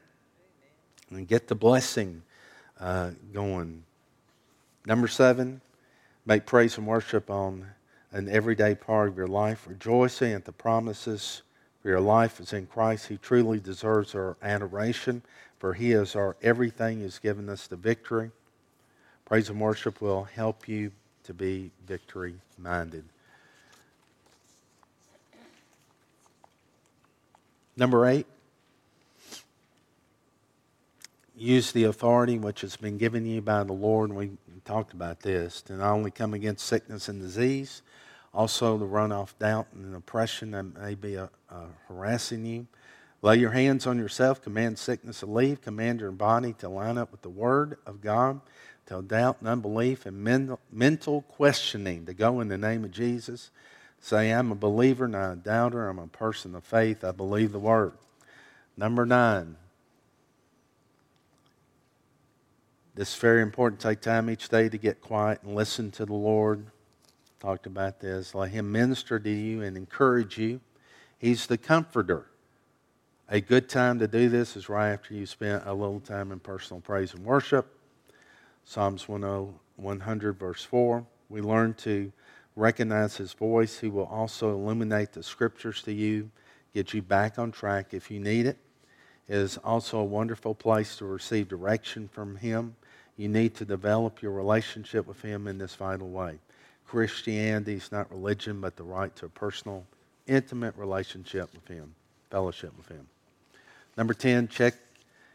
[1.10, 2.22] And get the blessing
[2.80, 3.84] uh, going
[4.88, 5.60] Number seven,
[6.24, 7.66] make praise and worship on
[8.10, 11.42] an everyday part of your life, rejoicing at the promises
[11.82, 13.08] for your life is in Christ.
[13.08, 15.20] He truly deserves our adoration,
[15.58, 17.02] for He is our everything.
[17.02, 18.30] He's given us the victory.
[19.26, 20.90] Praise and worship will help you
[21.24, 23.04] to be victory minded.
[27.78, 28.26] Number eight,
[31.36, 34.12] use the authority which has been given you by the Lord.
[34.12, 34.32] We
[34.64, 37.82] talked about this to not only come against sickness and disease,
[38.34, 42.66] also to run off doubt and oppression that may be uh, uh, harassing you.
[43.22, 47.12] Lay your hands on yourself, command sickness to leave, command your body to line up
[47.12, 48.40] with the Word of God,
[48.86, 53.52] tell doubt and unbelief and mental, mental questioning to go in the name of Jesus.
[54.00, 55.88] Say, I'm a believer, not a doubter.
[55.88, 57.04] I'm a person of faith.
[57.04, 57.92] I believe the Word.
[58.76, 59.56] Number nine,
[62.98, 63.80] This is very important.
[63.80, 66.66] Take time each day to get quiet and listen to the Lord.
[67.38, 68.34] Talked about this.
[68.34, 70.60] Let Him minister to you and encourage you.
[71.16, 72.26] He's the comforter.
[73.28, 76.40] A good time to do this is right after you spent a little time in
[76.40, 77.72] personal praise and worship.
[78.64, 81.06] Psalms 100, verse 4.
[81.28, 82.10] We learn to
[82.58, 83.78] recognize His voice.
[83.78, 86.30] He will also illuminate the scriptures to you,
[86.74, 88.58] get you back on track if you need it.
[89.28, 89.34] it.
[89.34, 92.74] is also a wonderful place to receive direction from Him.
[93.16, 96.38] You need to develop your relationship with Him in this vital way.
[96.86, 99.86] Christianity is not religion, but the right to a personal,
[100.26, 101.94] intimate relationship with Him,
[102.30, 103.06] fellowship with Him.
[103.96, 104.74] Number 10, check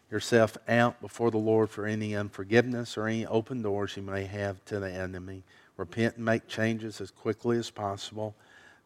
[0.09, 4.63] yourself out before the Lord for any unforgiveness or any open doors you may have
[4.65, 5.43] to the enemy.
[5.77, 8.35] Repent and make changes as quickly as possible.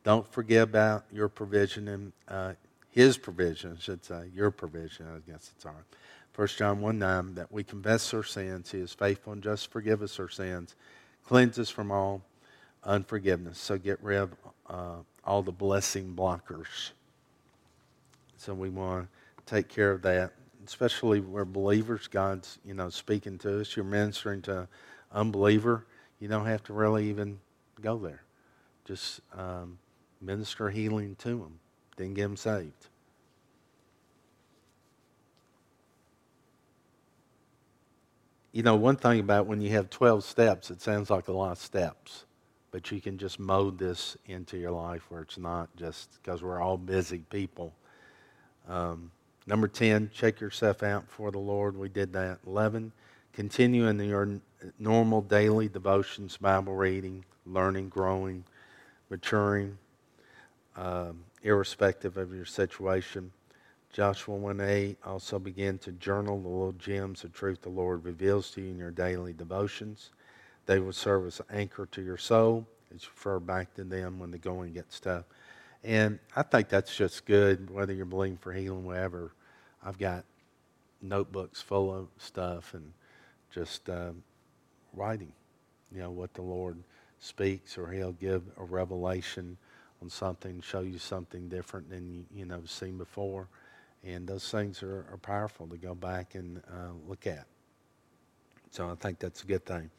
[0.04, 2.54] Don't forget about your provision and uh,
[2.90, 5.86] his provision, I should say, your provision, I guess it's our.
[6.36, 8.72] 1 John 1 9, that we confess our sins.
[8.72, 10.76] He is faithful and just forgive us our sins,
[11.26, 12.22] cleanse us from all
[12.84, 13.58] unforgiveness.
[13.58, 14.36] So get rid of
[14.70, 16.92] uh, all the blessing blockers.
[18.38, 19.08] So we want
[19.38, 20.34] to take care of that,
[20.66, 23.76] especially where believers, God's you know speaking to us.
[23.76, 24.68] You're ministering to
[25.12, 25.86] unbeliever.
[26.20, 27.39] You don't have to really even
[27.82, 28.24] go there.
[28.86, 29.78] Just um,
[30.22, 31.59] minister healing to them,
[31.97, 32.88] then get them saved.
[38.51, 41.51] You know, one thing about when you have 12 steps, it sounds like a lot
[41.51, 42.26] of steps,
[42.72, 46.59] but you can just mold this into your life where it's not just because we're
[46.59, 47.74] all busy people.
[48.68, 49.11] Um,
[49.45, 51.78] number 10, check yourself out for the Lord.
[51.78, 52.39] We did that.
[52.47, 52.91] 11,
[53.38, 54.28] continue in your
[54.80, 58.44] normal daily devotions, Bible reading, learning, growing,
[59.12, 59.78] maturing
[60.76, 63.32] um, irrespective of your situation.
[63.94, 68.50] Joshua 1 8 also begin to journal the little gems of truth the Lord reveals
[68.52, 70.10] to you in your daily devotions.
[70.66, 72.66] They will serve as an anchor to your soul
[72.96, 75.26] as you refer back to them when the going gets tough.
[75.84, 79.32] And I think that's just good, whether you're believing for healing, whatever.
[79.86, 80.26] I've got
[81.04, 82.94] notebooks full of stuff and
[83.54, 84.12] just uh,
[84.93, 85.32] writing,
[85.91, 86.78] you know, what the Lord
[87.20, 89.58] speaks, or He'll give a revelation
[90.02, 93.48] on something, show you something different than you, you know seen before,
[94.04, 97.45] and those things are, are powerful to go back and uh, look at.
[98.70, 99.89] So I think that's a good thing.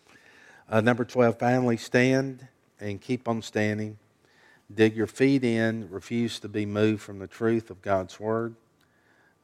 [0.68, 2.46] Uh, number twelve, finally stand
[2.78, 3.99] and keep on standing.
[4.72, 5.88] Dig your feet in.
[5.90, 8.55] Refuse to be moved from the truth of God's word.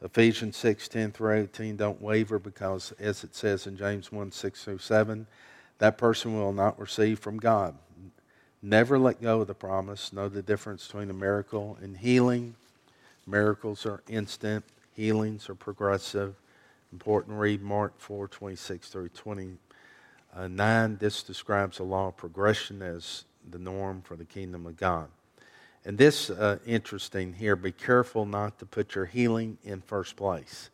[0.04, 4.64] Ephesians 6, 10 through 18, don't waver because, as it says in James 1, 6
[4.64, 5.26] through 7,
[5.78, 7.74] that person will not receive from God.
[8.60, 10.12] Never let go of the promise.
[10.12, 12.54] Know the difference between a miracle and healing.
[13.26, 16.34] Miracles are instant, healings are progressive.
[16.92, 20.96] Important read Mark 4 26 through 29.
[20.98, 25.08] This describes the law of progression as the norm for the kingdom of God.
[25.84, 30.70] And this, uh, interesting here, be careful not to put your healing in first place.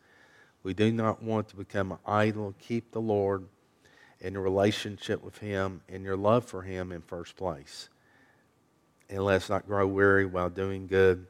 [0.63, 2.55] We do not want to become idol.
[2.59, 3.45] Keep the Lord
[4.21, 7.89] and your relationship with Him and your love for Him in first place.
[9.09, 11.25] And let's not grow weary while doing good,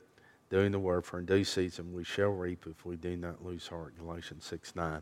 [0.49, 3.67] doing the word, for in due season we shall reap if we do not lose
[3.67, 3.97] heart.
[3.97, 5.01] Galatians 6 9.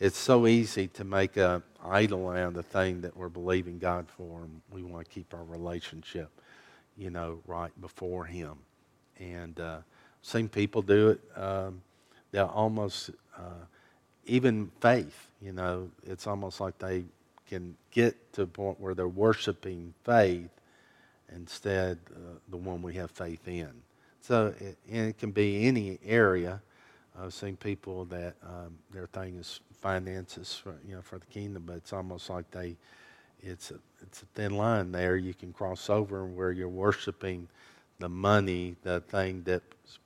[0.00, 4.06] It's so easy to make an idol out of the thing that we're believing God
[4.08, 6.30] for, and we want to keep our relationship,
[7.00, 8.52] you know, right before Him.
[9.18, 9.78] And uh,
[10.22, 11.20] seen people do it.
[11.34, 11.80] Um,
[12.30, 13.64] they'll almost, uh,
[14.26, 17.04] even faith, you know, it's almost like they
[17.48, 20.50] can get to a point where they're worshiping faith
[21.34, 23.70] instead uh, the one we have faith in.
[24.20, 26.60] So it, it can be any area.
[27.20, 31.64] I've seen people that um, their thing is finances, for, you know, for the kingdom,
[31.66, 32.76] but it's almost like they,
[33.42, 35.16] it's a, it's a thin line there.
[35.16, 37.48] You can cross over where you're worshiping
[37.98, 39.98] the money, the thing that's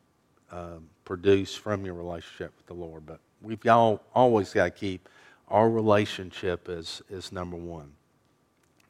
[0.51, 3.07] um, produced from your relationship with the Lord.
[3.07, 5.09] But we've all, always got to keep
[5.49, 7.93] our relationship is, is number one,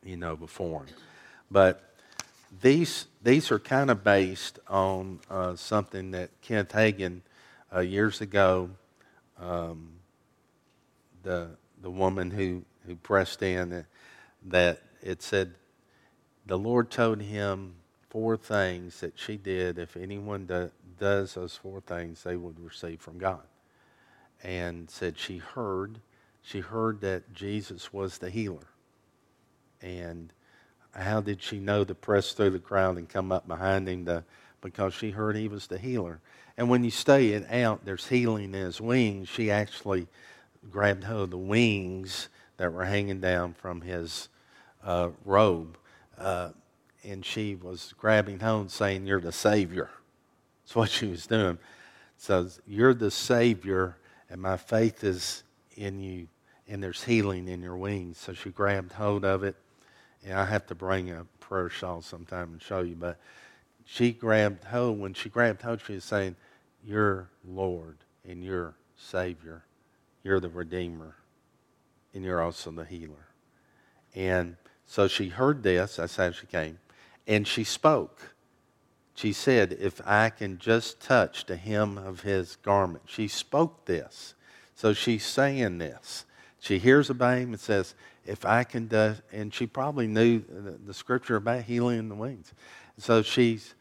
[0.05, 0.95] you know, before Him.
[1.51, 1.95] But
[2.63, 7.21] these, these are kind of based on uh, something that Kenneth Hagin
[7.75, 8.71] uh, years ago,
[9.41, 9.89] um,
[11.23, 11.51] the,
[11.83, 13.85] the woman who, who pressed in,
[14.45, 15.55] that it said
[16.47, 17.75] the Lord told him
[18.11, 19.79] four things that she did.
[19.79, 23.43] If anyone do, does those four things, they would receive from God.
[24.43, 26.01] And said she heard
[26.45, 28.67] she heard that Jesus was the healer.
[29.81, 30.31] And
[30.93, 34.25] how did she know to press through the crowd and come up behind him to,
[34.61, 36.21] because she heard he was the healer?
[36.59, 39.31] And when you study it out, there's healing in his wings.
[39.31, 40.07] She actually
[40.71, 42.29] grabbed hold of the wings
[42.59, 44.29] that were hanging down from his
[44.85, 45.77] uh, robe.
[46.19, 46.51] Uh,
[47.03, 49.91] and she was grabbing hold, saying, You're the Savior.
[50.63, 51.59] That's what she was doing.
[52.17, 53.97] So, you're the Savior,
[54.31, 55.43] and my faith is
[55.77, 56.29] in you
[56.69, 58.19] and there's healing in your wings.
[58.19, 59.57] So she grabbed hold of it.
[60.25, 62.95] And I have to bring a prayer shawl sometime and show you.
[62.95, 63.19] But
[63.85, 64.99] she grabbed hold.
[64.99, 66.37] When she grabbed hold, she was saying,
[66.83, 69.65] You're Lord and you're Savior,
[70.23, 71.17] you're the Redeemer,
[72.15, 73.29] and you're also the healer.
[74.15, 74.57] And
[74.87, 76.79] so she heard this, that's how she came,
[77.27, 78.35] and she spoke.
[79.15, 83.05] She said, If I can just touch the hem of his garment.
[83.07, 84.35] She spoke this.
[84.75, 86.25] So she's saying this.
[86.59, 87.95] She hears about him and says,
[88.27, 90.43] If I can, do, and she probably knew
[90.85, 92.53] the, scripture about healing in the wings.
[92.99, 93.75] So she's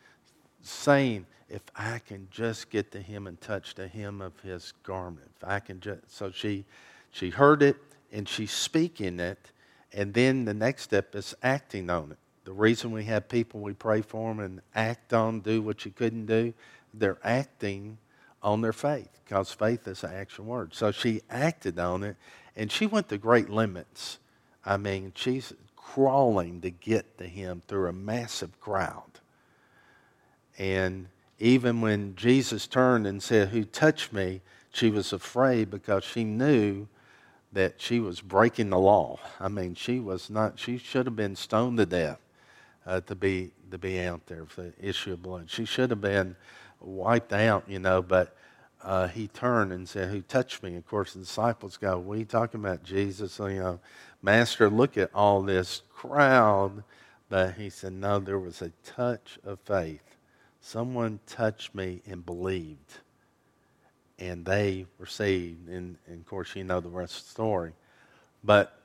[0.61, 5.31] saying, If I can just get to him and touch the hem of his garment,
[5.37, 6.15] if I can just.
[6.15, 6.65] So she,
[7.11, 7.77] she heard it
[8.11, 9.39] and she's speaking it.
[9.93, 12.17] And then the next step is acting on it.
[12.45, 15.91] The reason we have people we pray for them and act on, do what you
[15.91, 16.53] couldn't do,
[16.93, 17.97] they're acting
[18.41, 20.73] on their faith because faith is an action word.
[20.73, 22.17] So she acted on it
[22.55, 24.19] and she went to great limits.
[24.65, 29.19] I mean, she's crawling to get to him through a massive crowd.
[30.57, 31.07] And
[31.39, 34.41] even when Jesus turned and said, Who touched me?
[34.73, 36.87] she was afraid because she knew
[37.53, 39.19] that she was breaking the law.
[39.39, 42.19] I mean, she was not, she should have been stoned to death
[42.85, 45.49] uh, to be to be out there for the issue of blood.
[45.49, 46.35] She should have been
[46.79, 48.35] wiped out, you know, but
[48.83, 50.75] uh, he turned and said, Who touched me?
[50.75, 53.39] Of course, the disciples go, What are you talking about, Jesus?
[53.39, 53.79] You know,
[54.21, 56.83] Master, look at all this crowd.
[57.29, 60.17] But he said, No, there was a touch of faith.
[60.59, 62.99] Someone touched me and believed.
[64.23, 65.67] And they received.
[65.67, 67.73] And, and of course, you know the rest of the story.
[68.43, 68.77] But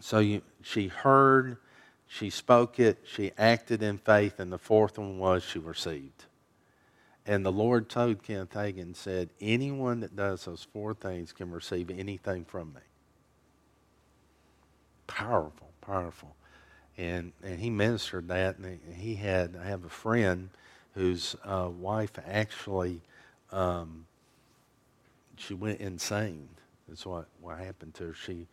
[0.00, 1.56] so you, she heard
[2.06, 6.24] she spoke it, she acted in faith, and the fourth one was she received.
[7.26, 11.90] And the Lord told Kenneth Hagin, said, anyone that does those four things can receive
[11.90, 12.80] anything from me.
[15.08, 16.36] Powerful, powerful.
[16.96, 20.50] And, and he ministered that, and he had, I have a friend
[20.94, 23.00] whose uh, wife actually,
[23.50, 24.06] um,
[25.36, 26.48] she went insane.
[26.88, 28.14] That's what, what happened to her.
[28.14, 28.46] She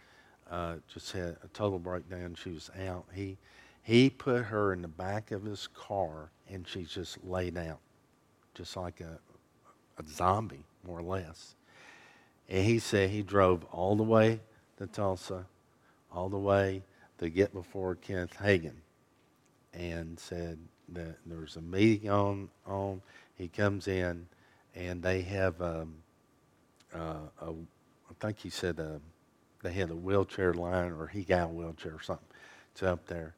[0.49, 2.35] uh, just had a total breakdown.
[2.41, 3.05] She was out.
[3.13, 3.37] He,
[3.81, 7.79] he put her in the back of his car and she just laid out,
[8.53, 9.19] just like a,
[9.97, 11.55] a zombie, more or less.
[12.49, 14.39] And he said he drove all the way
[14.77, 15.45] to Tulsa,
[16.11, 16.83] all the way
[17.17, 18.75] to get before Kenneth Hagin,
[19.73, 20.59] and said
[20.89, 22.49] that there was a meeting on.
[22.67, 23.01] on.
[23.35, 24.27] He comes in,
[24.75, 25.95] and they have, um,
[26.93, 28.99] uh, a, I think he said, a,
[29.63, 32.27] they had a wheelchair line, or he got a wheelchair or something.
[32.71, 33.35] It's up there.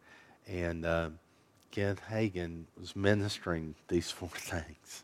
[0.47, 1.09] And uh,
[1.71, 5.03] Kenneth Hagin was ministering these four things.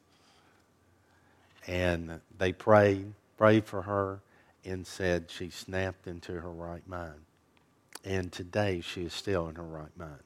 [1.67, 4.21] And they prayed, prayed for her,
[4.65, 7.21] and said she snapped into her right mind.
[8.03, 10.23] And today she is still in her right mind.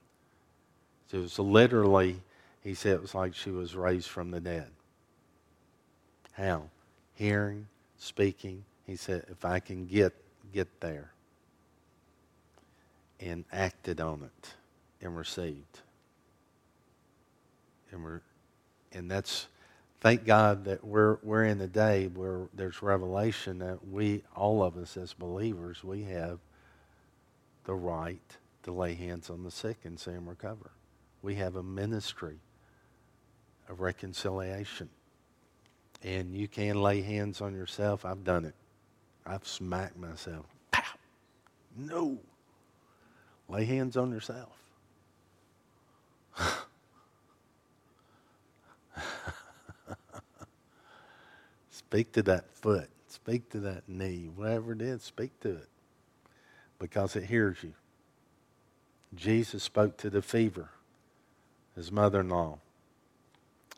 [1.07, 2.21] So it was literally,
[2.61, 4.71] he said it was like she was raised from the dead.
[6.34, 6.63] How?
[7.13, 7.67] Hearing,
[7.98, 8.64] speaking.
[8.86, 10.14] He said, if I can get
[10.54, 11.12] get there
[13.20, 14.54] and acted on it
[15.02, 15.82] and received.
[17.91, 18.22] And we're
[18.91, 19.48] and that's
[20.02, 24.78] thank God that we're we're in the day where there's revelation that we all of
[24.78, 26.39] us as believers we have
[27.66, 30.72] the right to lay hands on the sick and see them recover.
[31.22, 32.38] We have a ministry
[33.70, 34.89] of reconciliation.
[36.06, 38.06] And you can lay hands on yourself.
[38.06, 38.53] I've done it.
[39.26, 40.45] I've smacked myself.
[40.70, 40.84] Pow!
[41.76, 42.20] No.
[43.49, 44.56] Lay hands on yourself.
[51.72, 52.89] speak to that foot.
[53.08, 54.30] Speak to that knee.
[54.36, 55.70] Whatever it is, speak to it.
[56.78, 57.74] Because it hears you.
[59.16, 60.70] Jesus spoke to the fever,
[61.76, 62.60] his mother in law.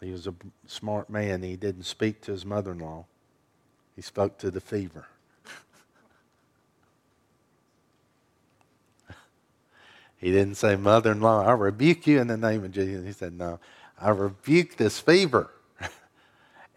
[0.01, 0.33] He was a
[0.67, 1.41] smart man.
[1.41, 3.05] He didn't speak to his mother in law,
[3.95, 5.07] he spoke to the fever.
[10.19, 13.05] He didn't say, Mother in law, I rebuke you in the name of Jesus.
[13.05, 13.59] He said, No,
[14.01, 15.51] I rebuke this fever.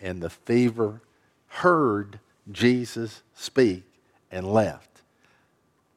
[0.01, 1.01] and the fever
[1.47, 2.21] heard
[2.53, 3.85] Jesus speak
[4.31, 5.01] and left.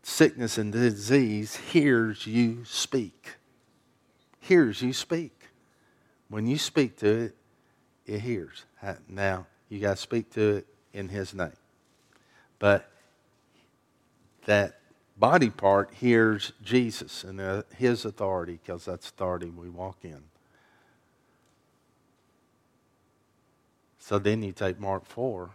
[0.04, 3.36] Sickness and disease hears you speak.
[4.40, 5.43] Hears you speak.
[6.34, 7.36] When you speak to it,
[8.08, 8.66] it hears.
[9.08, 11.54] Now, you got to speak to it in His name.
[12.58, 12.90] But
[14.46, 14.80] that
[15.16, 20.24] body part hears Jesus and uh, his authority because that's authority we walk in.
[24.00, 25.52] So then you take Mark 4,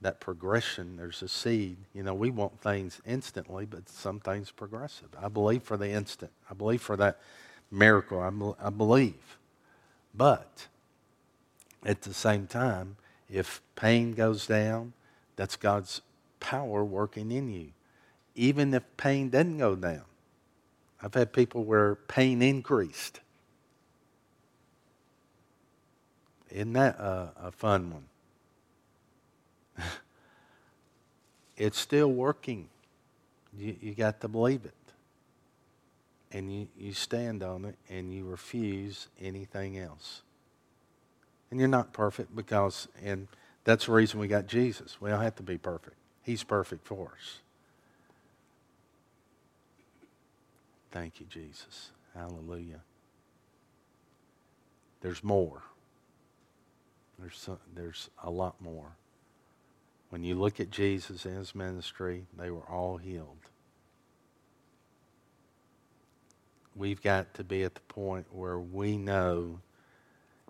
[0.00, 1.76] that progression, there's a seed.
[1.92, 5.08] You know, we want things instantly, but some things progressive.
[5.20, 7.20] I believe for the instant, I believe for that
[7.70, 8.20] miracle.
[8.20, 9.38] I, I believe.
[10.14, 10.68] But
[11.84, 12.96] at the same time,
[13.30, 14.92] If pain goes down,
[15.36, 16.02] that's God's
[16.40, 17.70] power working in you.
[18.34, 20.04] Even if pain doesn't go down.
[21.02, 23.20] I've had people where pain increased.
[26.50, 29.86] Isn't that a, a fun one?
[31.56, 32.68] it's still working.
[33.58, 34.83] You, you got to believe it.
[36.34, 40.20] And you, you stand on it and you refuse anything else.
[41.50, 43.28] And you're not perfect because, and
[43.62, 45.00] that's the reason we got Jesus.
[45.00, 45.96] We don't have to be perfect.
[46.22, 47.40] He's perfect for us.
[50.90, 51.92] Thank you, Jesus.
[52.14, 52.80] Hallelujah.
[55.00, 55.62] There's more.
[57.18, 58.96] There's, some, there's a lot more.
[60.10, 63.38] When you look at Jesus and his ministry, they were all healed.
[66.76, 69.60] We've got to be at the point where we know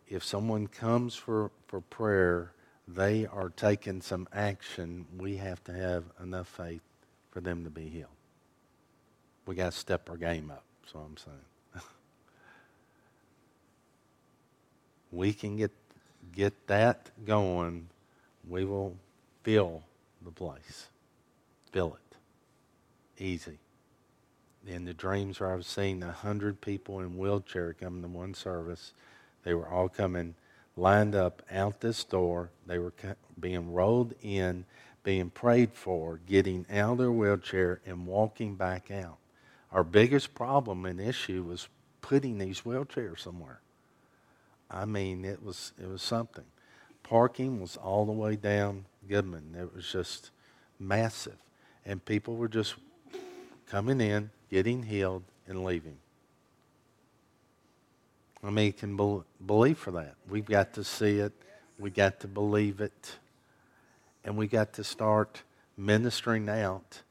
[0.09, 2.53] if someone comes for, for prayer,
[2.87, 5.07] they are taking some action.
[5.19, 6.83] We have to have enough faith
[7.31, 8.09] for them to be healed.
[9.47, 11.37] We got to step our game up, what I'm saying.
[15.13, 15.73] we can get,
[16.33, 17.89] get that going,
[18.49, 18.97] we will
[19.43, 19.83] fill
[20.25, 20.89] the place.
[21.73, 23.23] Fill it.
[23.23, 23.59] Easy.
[24.67, 28.93] In the dreams where I've seen a hundred people in wheelchair coming to one service,
[29.43, 30.35] they were all coming
[30.77, 32.51] lined up out this door.
[32.67, 32.93] They were
[33.39, 34.65] being rolled in,
[35.03, 39.19] being prayed for, getting out of their wheelchair and walking back out.
[39.71, 41.69] Our biggest problem and issue was
[42.01, 43.61] putting these wheelchairs somewhere.
[44.71, 46.45] I mean, it was it was something.
[47.03, 49.55] Parking was all the way down Goodman.
[49.59, 50.31] It was just
[50.79, 51.37] massive.
[51.85, 52.77] And people were just
[53.69, 55.97] coming in, getting healed, and leaving.
[58.45, 60.15] I mean, you can be- believe for that.
[60.29, 61.33] We've got to see it.
[61.77, 63.17] We got to believe it.
[64.23, 65.43] And we got to start
[65.77, 67.03] ministering out.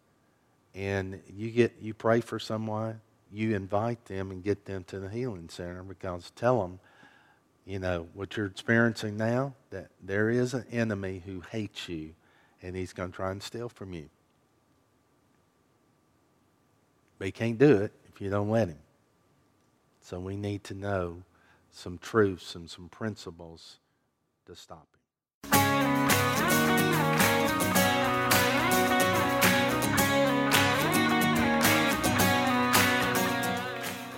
[0.73, 5.09] And you get you pray for someone, you invite them and get them to the
[5.09, 6.79] healing center because tell them
[7.65, 12.13] you know, what you're experiencing now, that there is an enemy who hates you
[12.61, 14.07] and he's going to try and steal from you.
[17.17, 18.79] But he can't do it if you don't let him.
[20.01, 21.23] So we need to know
[21.71, 23.79] some truths and some principles
[24.45, 24.99] to stop him.